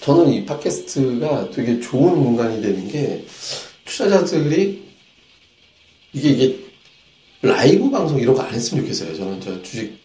저는 0.00 0.32
이 0.32 0.44
팟캐스트가 0.46 1.50
되게 1.50 1.78
좋은 1.80 2.14
공간이 2.24 2.62
되는 2.62 2.88
게, 2.88 3.24
투자자들이, 3.84 4.82
이게, 6.12 6.28
이게, 6.30 6.58
라이브 7.42 7.90
방송 7.90 8.18
이런 8.20 8.34
거 8.34 8.42
안 8.42 8.52
했으면 8.52 8.84
좋겠어요. 8.84 9.14
저는 9.16 9.40
저 9.40 9.62
주식, 9.62 9.98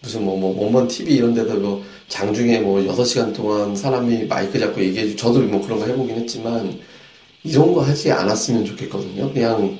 무슨 0.00 0.24
뭐, 0.24 0.38
뭐, 0.38 0.58
원먼 0.58 0.88
TV 0.88 1.14
이런 1.16 1.34
데다 1.34 1.54
뭐, 1.54 1.84
장중에 2.08 2.60
뭐, 2.60 2.80
6시간 2.80 3.34
동안 3.34 3.76
사람이 3.76 4.24
마이크 4.24 4.58
잡고 4.58 4.82
얘기해주, 4.82 5.16
저도 5.16 5.40
뭐 5.40 5.60
그런 5.62 5.78
거 5.78 5.86
해보긴 5.86 6.16
했지만, 6.16 6.78
이런 7.44 7.72
거 7.72 7.82
하지 7.82 8.10
않았으면 8.10 8.64
좋겠거든요. 8.64 9.32
그냥, 9.32 9.78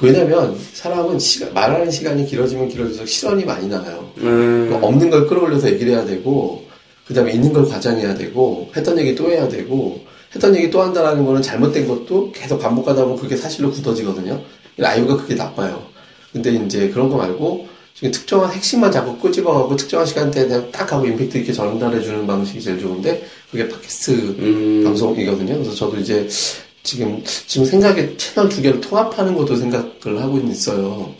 왜냐면, 0.00 0.56
사람은 0.72 1.18
시간, 1.18 1.52
말하는 1.52 1.90
시간이 1.90 2.26
길어지면 2.26 2.68
길어질수록 2.68 3.08
실언이 3.08 3.44
많이 3.44 3.68
나요. 3.68 4.12
음, 4.18 4.68
그 4.70 4.86
없는 4.86 5.10
걸 5.10 5.26
끌어올려서 5.26 5.70
얘기를 5.72 5.92
해야 5.94 6.04
되고, 6.04 6.63
그 7.06 7.14
다음에 7.14 7.32
있는 7.32 7.52
걸 7.52 7.66
과장해야 7.68 8.14
되고, 8.14 8.70
했던 8.76 8.98
얘기 8.98 9.14
또 9.14 9.30
해야 9.30 9.48
되고, 9.48 10.04
했던 10.34 10.54
얘기 10.56 10.70
또 10.70 10.82
한다라는 10.82 11.24
거는 11.24 11.42
잘못된 11.42 11.86
것도 11.86 12.32
계속 12.32 12.58
반복하다 12.58 13.04
보면 13.04 13.18
그게 13.18 13.36
사실로 13.36 13.70
굳어지거든요. 13.70 14.40
라이브가 14.76 15.16
그게 15.18 15.34
나빠요. 15.34 15.86
근데 16.32 16.52
이제 16.52 16.88
그런 16.88 17.08
거 17.08 17.16
말고, 17.16 17.68
지금 17.94 18.10
특정한 18.10 18.50
핵심만 18.50 18.90
자꾸 18.90 19.16
끄집어가고 19.18 19.76
특정한 19.76 20.04
시간대에 20.04 20.46
그냥 20.46 20.68
딱 20.72 20.92
하고 20.92 21.06
임팩트 21.06 21.38
있게 21.38 21.52
전달해주는 21.52 22.26
방식이 22.26 22.60
제일 22.60 22.80
좋은데, 22.80 23.24
그게 23.50 23.68
팟캐스트 23.68 24.10
음, 24.10 24.82
방송이거든요. 24.84 25.54
그래서 25.54 25.72
저도 25.72 25.98
이제 25.98 26.28
지금, 26.82 27.22
지금 27.46 27.64
생각에 27.64 28.16
채널 28.16 28.48
두 28.48 28.60
개를 28.60 28.80
통합하는 28.80 29.34
것도 29.34 29.56
생각을 29.56 30.20
하고 30.20 30.38
있어요. 30.38 31.14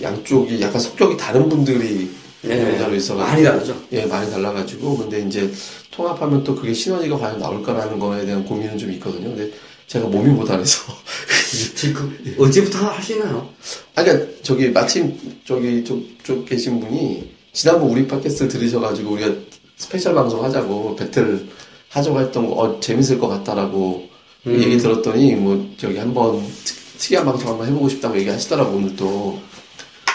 양쪽이 0.00 0.60
약간 0.60 0.80
성격이 0.80 1.16
다른 1.16 1.48
분들이 1.48 2.10
예. 2.46 2.74
여자로 2.74 2.94
있어가지고. 2.94 3.18
많이 3.30 3.42
다르죠. 3.44 3.76
예, 3.92 4.06
많이 4.06 4.30
달라가지고. 4.30 4.96
근데 4.98 5.20
이제 5.22 5.50
통합하면 5.90 6.44
또 6.44 6.54
그게 6.54 6.72
시너지가 6.72 7.16
과연 7.18 7.38
나올까라는 7.38 7.98
거에 7.98 8.26
대한 8.26 8.44
고민은 8.44 8.76
좀 8.78 8.90
있거든요. 8.92 9.28
근데 9.34 9.50
제가 9.86 10.06
몸이 10.08 10.30
못하래서. 10.30 10.80
지금 11.76 12.16
언제부터 12.38 12.78
할수 12.88 13.12
있나요? 13.14 13.48
아, 13.94 14.02
그니까 14.02 14.26
저기 14.42 14.68
마침 14.70 15.16
저기 15.44 15.84
쪽, 15.84 16.02
쪽 16.24 16.44
계신 16.44 16.80
분이 16.80 17.32
지난번 17.52 17.90
우리 17.90 18.06
팟캐스트 18.06 18.48
들으셔가지고 18.48 19.10
우리가 19.12 19.32
스페셜 19.76 20.14
방송 20.14 20.42
하자고 20.44 20.96
배틀 20.96 21.46
하자고 21.90 22.20
했던 22.20 22.46
거 22.48 22.54
어, 22.54 22.80
재밌을 22.80 23.18
것 23.20 23.28
같다라고 23.28 24.08
얘기 24.48 24.76
들었더니 24.78 25.36
뭐 25.36 25.70
저기 25.76 25.96
한번 25.98 26.44
특- 26.64 26.98
특이한 26.98 27.24
방송 27.24 27.50
한번 27.50 27.68
해보고 27.68 27.88
싶다고 27.88 28.18
얘기하시더라고 28.18 28.76
오늘 28.76 28.96
또 28.96 29.38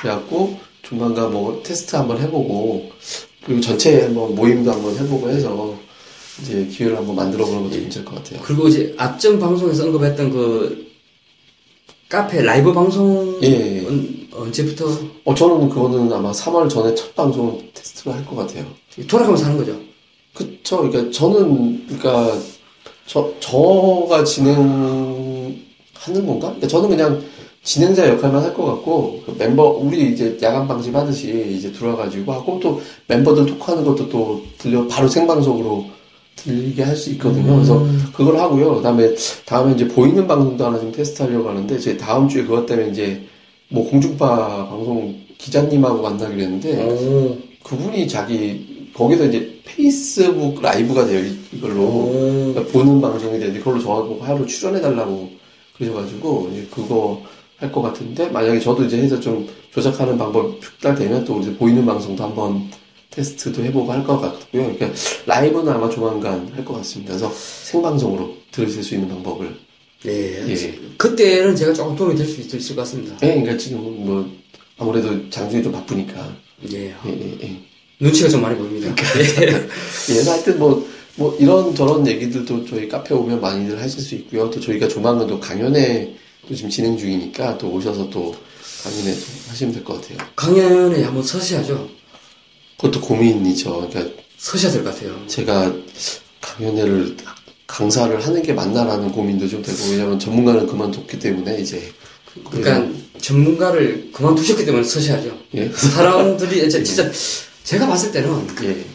그래갖고 0.02 0.60
조만간 0.90 1.32
뭐 1.32 1.62
테스트 1.64 1.96
한번 1.96 2.20
해보고 2.20 2.90
그리고 3.46 3.62
전체 3.62 4.02
한번 4.02 4.34
모임도 4.36 4.72
한번 4.72 4.98
해보고 4.98 5.30
해서 5.30 5.76
이제 6.42 6.66
기회를 6.66 6.98
한번 6.98 7.16
만들어 7.16 7.46
보는 7.46 7.64
것도 7.64 7.76
괜찮을 7.76 8.06
것 8.06 8.16
같아요. 8.16 8.40
그리고 8.44 8.68
이제 8.68 8.94
앞전 8.98 9.40
방송에서 9.40 9.86
언급했던 9.86 10.32
그 10.32 10.90
카페 12.10 12.42
라이브 12.42 12.74
방송은 12.74 13.44
예. 13.44 13.86
언제부터 14.34 14.86
어 15.26 15.36
저는 15.36 15.70
그거는 15.70 16.12
아마 16.12 16.32
3월 16.32 16.70
전에 16.70 16.96
첫 16.96 17.14
방송 17.16 17.62
테스트를 17.74 18.16
할 18.16 18.26
것 18.26 18.36
같아요. 18.36 18.66
돌아가면서 19.08 19.46
하는 19.46 19.58
거죠? 19.58 19.80
그쵸. 20.34 20.78
그러니까 20.90 21.12
저는 21.12 21.86
그러니까 21.88 22.38
저 23.06 23.32
저가 23.40 24.24
진행하는 24.24 25.56
건가? 26.06 26.48
그러니까 26.48 26.68
저는 26.68 26.90
그냥 26.90 27.22
진행자 27.64 28.08
역할만 28.10 28.42
할 28.44 28.54
것 28.54 28.66
같고 28.66 29.22
그 29.26 29.36
멤버 29.38 29.64
우리 29.70 30.12
이제 30.14 30.38
야간 30.42 30.68
방송 30.68 30.96
하듯이 30.96 31.56
이제 31.58 31.72
들어와가지고 31.72 32.32
하고 32.32 32.60
또 32.62 32.82
멤버들 33.08 33.46
토크하는 33.46 33.84
것도 33.84 34.10
또 34.10 34.42
들려 34.58 34.88
바로 34.88 35.08
생방송으로 35.08 35.86
들리게 36.36 36.84
할 36.84 36.96
수 36.96 37.10
있거든요. 37.12 37.56
그래서 37.56 37.86
그걸 38.14 38.38
하고요. 38.38 38.76
그다음에 38.76 39.14
다음에 39.46 39.74
이제 39.74 39.88
보이는 39.88 40.26
방송도 40.26 40.66
하나 40.66 40.80
좀 40.80 40.92
테스트하려고 40.92 41.50
하는데 41.50 41.78
제 41.80 41.98
다음 41.98 42.30
주에 42.30 42.44
그것 42.44 42.66
때문에 42.66 42.90
이제 42.92 43.22
뭐 43.68 43.88
공중파 43.90 44.68
방송 44.70 45.16
기자님하고 45.38 46.02
만나기로 46.02 46.42
했는데 46.42 46.82
오. 46.86 47.38
그분이 47.64 48.08
자기 48.08 48.90
거기서 48.94 49.26
이제 49.26 49.60
페이스북 49.66 50.62
라이브가 50.62 51.06
돼요 51.06 51.20
이- 51.26 51.38
이걸로 51.58 51.82
오. 51.84 52.52
그러니까 52.54 52.72
보는 52.72 53.02
방송이 53.02 53.38
되는데 53.38 53.60
그걸로 53.60 53.80
저하고 53.82 54.20
하루 54.22 54.46
출연해 54.48 54.82
달라고 54.82 55.30
그러셔가지고 55.78 56.50
이제 56.54 56.68
그거 56.72 57.22
할 57.60 57.72
것 57.72 57.82
같은데 57.82 58.30
만약에 58.30 58.60
저도 58.60 58.86
이제 58.86 58.98
해서 58.98 59.20
좀 59.20 59.48
조작하는 59.74 60.18
방법 60.18 60.64
숙달되면 60.64 61.26
또 61.26 61.40
이제 61.42 61.54
보이는 61.56 61.86
방송도 61.86 62.24
한번 62.24 62.70
테스트도 63.12 63.64
해보고 63.66 63.92
할 63.92 64.04
것 64.04 64.20
같고요. 64.22 64.64
그러니까 64.74 64.92
라이브는 65.26 65.72
아마 65.72 65.90
조만간 65.90 66.48
할 66.56 66.64
것 66.64 66.74
같습니다. 66.76 67.14
그래서 67.14 67.32
생방송으로 67.64 68.36
들으실 68.52 68.84
수 68.84 68.96
있는 68.96 69.10
방법을 69.10 69.56
예. 70.06 70.48
예. 70.50 70.80
그때는 70.98 71.56
제가 71.56 71.74
조금 71.74 71.96
도움이 71.96 72.16
될 72.16 72.26
수 72.26 72.40
있을 72.40 72.76
것 72.76 72.84
같습니다. 72.84 73.16
예, 73.24 73.28
그러니까 73.34 73.58
지금 73.58 73.82
뭐 74.06 74.26
아무래도 74.78 75.30
장중이 75.30 75.62
좀 75.64 75.74
바쁘니까 75.74 76.34
예. 76.72 76.78
예, 76.78 76.94
예, 77.06 77.38
예. 77.44 77.60
눈치가 78.00 78.30
좀 78.30 78.42
많이 78.42 78.58
보입니다. 78.58 78.88
예, 80.10 80.30
하여튼 80.30 80.58
뭐, 80.58 80.88
뭐, 81.16 81.36
이런 81.38 81.76
저런 81.76 82.08
얘기들도 82.08 82.66
저희 82.66 82.88
카페 82.88 83.14
오면 83.14 83.42
많이들 83.42 83.82
하실 83.82 84.00
수 84.00 84.16
있고요. 84.16 84.50
또 84.50 84.60
저희가 84.62 84.88
조만간 84.88 85.28
또 85.28 85.38
강연회 85.38 86.16
또 86.48 86.56
지금 86.56 86.70
진행 86.70 86.98
중이니까 86.98 87.58
또 87.58 87.70
오셔서 87.72 88.10
또 88.10 88.36
강연회 88.84 89.14
좀 89.14 89.24
하시면 89.50 89.74
될 89.74 89.84
것 89.84 90.02
같아요. 90.02 90.18
강연에 90.36 91.04
한번 91.04 91.24
서셔야죠. 91.24 91.90
그것도 92.78 93.02
고민이죠. 93.02 93.90
그러니까 93.90 94.16
서셔야 94.38 94.72
될 94.72 94.84
것 94.84 94.94
같아요. 94.96 95.22
제가 95.28 95.74
강연회를 96.42 97.18
강사를 97.68 98.26
하는 98.26 98.42
게 98.42 98.54
맞나라는 98.54 99.12
고민도 99.12 99.48
좀 99.48 99.62
되고, 99.62 99.78
왜냐면 99.92 100.18
전문가는 100.18 100.66
그만뒀기 100.66 101.20
때문에 101.20 101.60
이제. 101.62 101.94
그러니까 102.50 103.00
전문가를 103.22 104.12
그만두셨기 104.14 104.66
때문에 104.66 104.84
서셔야죠. 104.84 105.38
예. 105.56 105.70
사람들이 105.70 106.62
진짜, 106.70 106.84
진짜 106.84 107.12
제가 107.64 107.86
봤을 107.88 108.12
때는 108.12 108.48
예, 108.64 108.86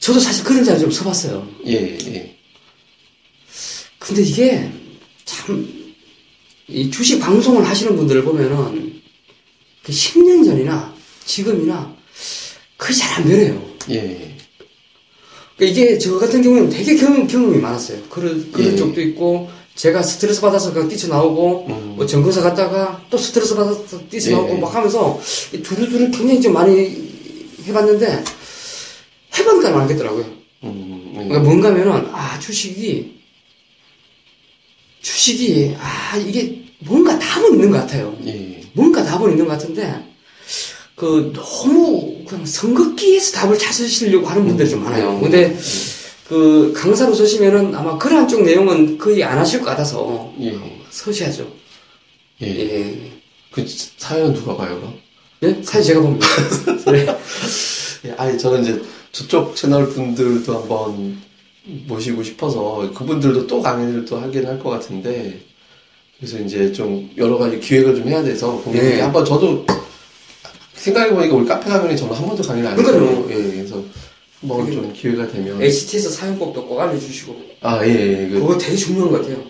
저도 0.00 0.18
사실 0.20 0.42
그런 0.44 0.64
자리 0.64 0.80
좀 0.80 0.90
서봤어요. 0.90 1.48
예, 1.66 1.96
예. 2.12 2.36
근데 4.06 4.22
이게 4.22 4.70
참, 5.24 5.66
이 6.68 6.90
주식 6.90 7.18
방송을 7.20 7.66
하시는 7.66 7.96
분들을 7.96 8.22
보면은 8.24 9.00
그 9.82 9.92
10년 9.92 10.44
전이나 10.44 10.94
지금이나 11.24 11.94
그게 12.76 12.92
잘 12.92 13.22
안 13.22 13.28
변해요. 13.28 13.62
예, 13.90 14.34
그러니까 15.56 15.80
이게 15.80 15.98
저 15.98 16.18
같은 16.18 16.42
경우는 16.42 16.68
되게 16.68 16.96
경험, 16.96 17.26
경험이 17.26 17.58
많았어요. 17.58 18.02
그런, 18.10 18.50
그런 18.52 18.72
예. 18.72 18.76
쪽도 18.76 19.00
있고, 19.00 19.48
제가 19.74 20.02
스트레스 20.02 20.40
받아서 20.40 20.72
그냥 20.72 20.88
뛰쳐나오고, 20.88 21.66
음. 21.68 21.92
뭐 21.96 22.06
전공사 22.06 22.40
갔다가 22.42 23.02
또 23.08 23.16
스트레스 23.16 23.54
받아서 23.54 23.84
뛰쳐나오고 24.10 24.54
예. 24.54 24.58
막 24.58 24.74
하면서 24.74 25.20
이 25.52 25.62
두루두루 25.62 26.10
굉장히 26.10 26.40
좀 26.40 26.52
많이 26.52 27.10
해봤는데, 27.66 28.24
해보니까 29.38 29.80
알겠더라고요. 29.80 30.24
음, 30.64 31.10
그러니까 31.14 31.38
뭔가 31.40 31.68
하면은, 31.68 32.08
아, 32.12 32.38
주식이, 32.38 33.13
주식이, 35.04 35.76
아, 35.78 36.16
이게 36.16 36.62
뭔가 36.78 37.18
답은 37.18 37.52
있는 37.52 37.70
것 37.70 37.78
같아요. 37.78 38.16
예, 38.26 38.62
뭔가 38.72 39.04
답은 39.04 39.32
있는 39.32 39.44
것 39.46 39.52
같은데, 39.52 40.02
그, 40.96 41.30
너무, 41.34 42.24
그냥 42.26 42.46
선긋기에서 42.46 43.32
답을 43.32 43.58
찾으시려고 43.58 44.26
하는 44.26 44.46
분들이 44.46 44.68
좀 44.68 44.82
많아요. 44.82 45.20
근데, 45.20 45.56
그, 46.26 46.72
강사로 46.74 47.14
서시면은 47.14 47.74
아마 47.74 47.98
그러한 47.98 48.26
쪽 48.26 48.44
내용은 48.44 48.96
거의 48.96 49.22
안 49.22 49.38
하실 49.38 49.60
것 49.60 49.66
같아서, 49.66 50.32
예, 50.40 50.58
서셔야죠. 50.90 51.52
예. 52.42 52.46
예. 52.46 53.12
그 53.50 53.64
사연 53.98 54.32
누가 54.32 54.56
봐요, 54.56 54.76
그럼? 54.76 54.98
예? 55.42 55.62
사실 55.62 55.88
제가 55.88 56.00
봅니다. 56.00 56.26
네. 56.90 57.06
예, 58.08 58.14
아니 58.16 58.38
저는 58.38 58.62
이제 58.62 58.82
저쪽 59.12 59.54
채널 59.54 59.88
분들도 59.88 60.60
한번 60.60 61.20
모시고 61.64 62.22
싶어서 62.22 62.90
그분들도 62.94 63.46
또 63.46 63.62
강연을 63.62 64.04
또 64.04 64.18
하긴 64.18 64.46
할 64.46 64.58
것 64.58 64.70
같은데 64.70 65.40
그래서 66.18 66.38
이제 66.38 66.70
좀 66.72 67.10
여러 67.16 67.38
가지 67.38 67.58
기획을 67.58 67.96
좀 67.96 68.08
해야 68.08 68.22
돼서 68.22 68.62
예. 68.74 69.00
한번 69.00 69.24
저도 69.24 69.64
생각해 70.74 71.10
보니까 71.14 71.34
우리 71.34 71.46
카페 71.46 71.68
강연이 71.70 71.96
저는 71.96 72.14
한 72.14 72.26
번도 72.26 72.42
강의를 72.42 72.68
안. 72.70 72.78
했어요. 72.78 73.26
예, 73.30 73.34
그래서 73.34 73.82
한번 74.40 74.70
좀 74.70 74.92
기회가 74.92 75.26
되면 75.26 75.60
HT에서 75.62 76.10
사용법도 76.10 76.66
꼭 76.66 76.78
알려주시고, 76.80 77.34
아, 77.62 77.84
예, 77.86 77.90
예, 77.90 78.28
그, 78.28 78.40
그거 78.40 78.58
되게 78.58 78.76
중요한 78.76 79.10
것 79.10 79.22
같아요. 79.22 79.42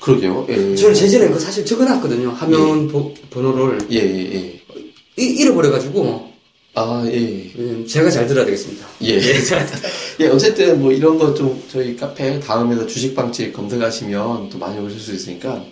그러게요. 0.00 0.46
예, 0.48 0.76
저는 0.76 0.94
제전에 0.94 1.28
그 1.28 1.40
사실 1.40 1.64
적어놨거든요. 1.66 2.30
화면 2.30 2.86
보- 2.86 3.12
번호를. 3.30 3.80
예, 3.90 3.96
예, 3.96 4.34
예. 4.34 4.60
이- 5.16 5.34
잃어버려가지고, 5.40 6.27
아, 6.74 7.02
예, 7.06 7.18
음, 7.56 7.84
제가 7.86 8.08
잘 8.10 8.26
들어야 8.26 8.44
되겠습니다. 8.44 8.86
예. 9.02 9.18
예, 10.20 10.28
어쨌든 10.28 10.80
뭐 10.80 10.92
이런 10.92 11.18
거 11.18 11.34
좀 11.34 11.60
저희 11.68 11.96
카페 11.96 12.38
다음에서 12.38 12.86
주식방집 12.86 13.52
검색하시면 13.52 14.48
또 14.50 14.58
많이 14.58 14.78
오실 14.78 15.00
수 15.00 15.12
있으니까 15.14 15.64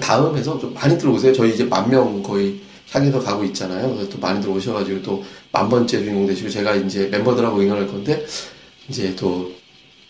다음에서 0.00 0.58
좀 0.58 0.74
많이 0.74 0.98
들어오세요. 0.98 1.32
저희 1.32 1.54
이제 1.54 1.64
만 1.64 1.88
명 1.90 2.22
거의 2.22 2.60
향해서 2.90 3.20
가고 3.20 3.44
있잖아요. 3.44 3.94
그래서 3.94 4.10
또 4.10 4.18
많이들 4.18 4.50
오셔가지고 4.50 5.02
또 5.02 5.22
만 5.52 5.68
번째 5.68 5.98
주인공 5.98 6.26
되시고 6.26 6.48
제가 6.48 6.74
이제 6.76 7.06
멤버들하고 7.08 7.60
응원할 7.60 7.86
건데 7.86 8.24
이제 8.88 9.14
또 9.16 9.50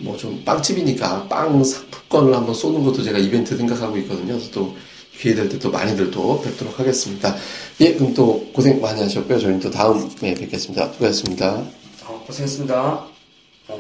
뭐 0.01 0.17
좀 0.17 0.43
빵집이니까 0.45 1.29
빵 1.29 1.63
상품권을 1.63 2.35
한번 2.35 2.53
쏘는 2.55 2.83
것도 2.85 3.03
제가 3.05 3.19
이벤트 3.19 3.57
생각하고 3.57 3.97
있거든요. 3.99 4.35
그래서 4.35 4.51
또 4.51 4.75
기회 5.19 5.35
될 5.35 5.49
때 5.49 5.59
또 5.59 5.71
많이들 5.71 6.11
또 6.11 6.41
뵙도록 6.43 6.79
하겠습니다. 6.81 7.37
예, 7.81 7.95
그럼 7.95 8.13
또 8.15 8.49
고생 8.53 8.81
많이 8.81 9.01
하셨고요. 9.03 9.39
저희는 9.39 9.61
또 9.61 9.71
다음에 9.71 10.35
뵙겠습니다. 10.35 10.93
수고하셨습니다. 10.93 11.63
어, 12.07 12.25
고생했습니다. 12.27 13.12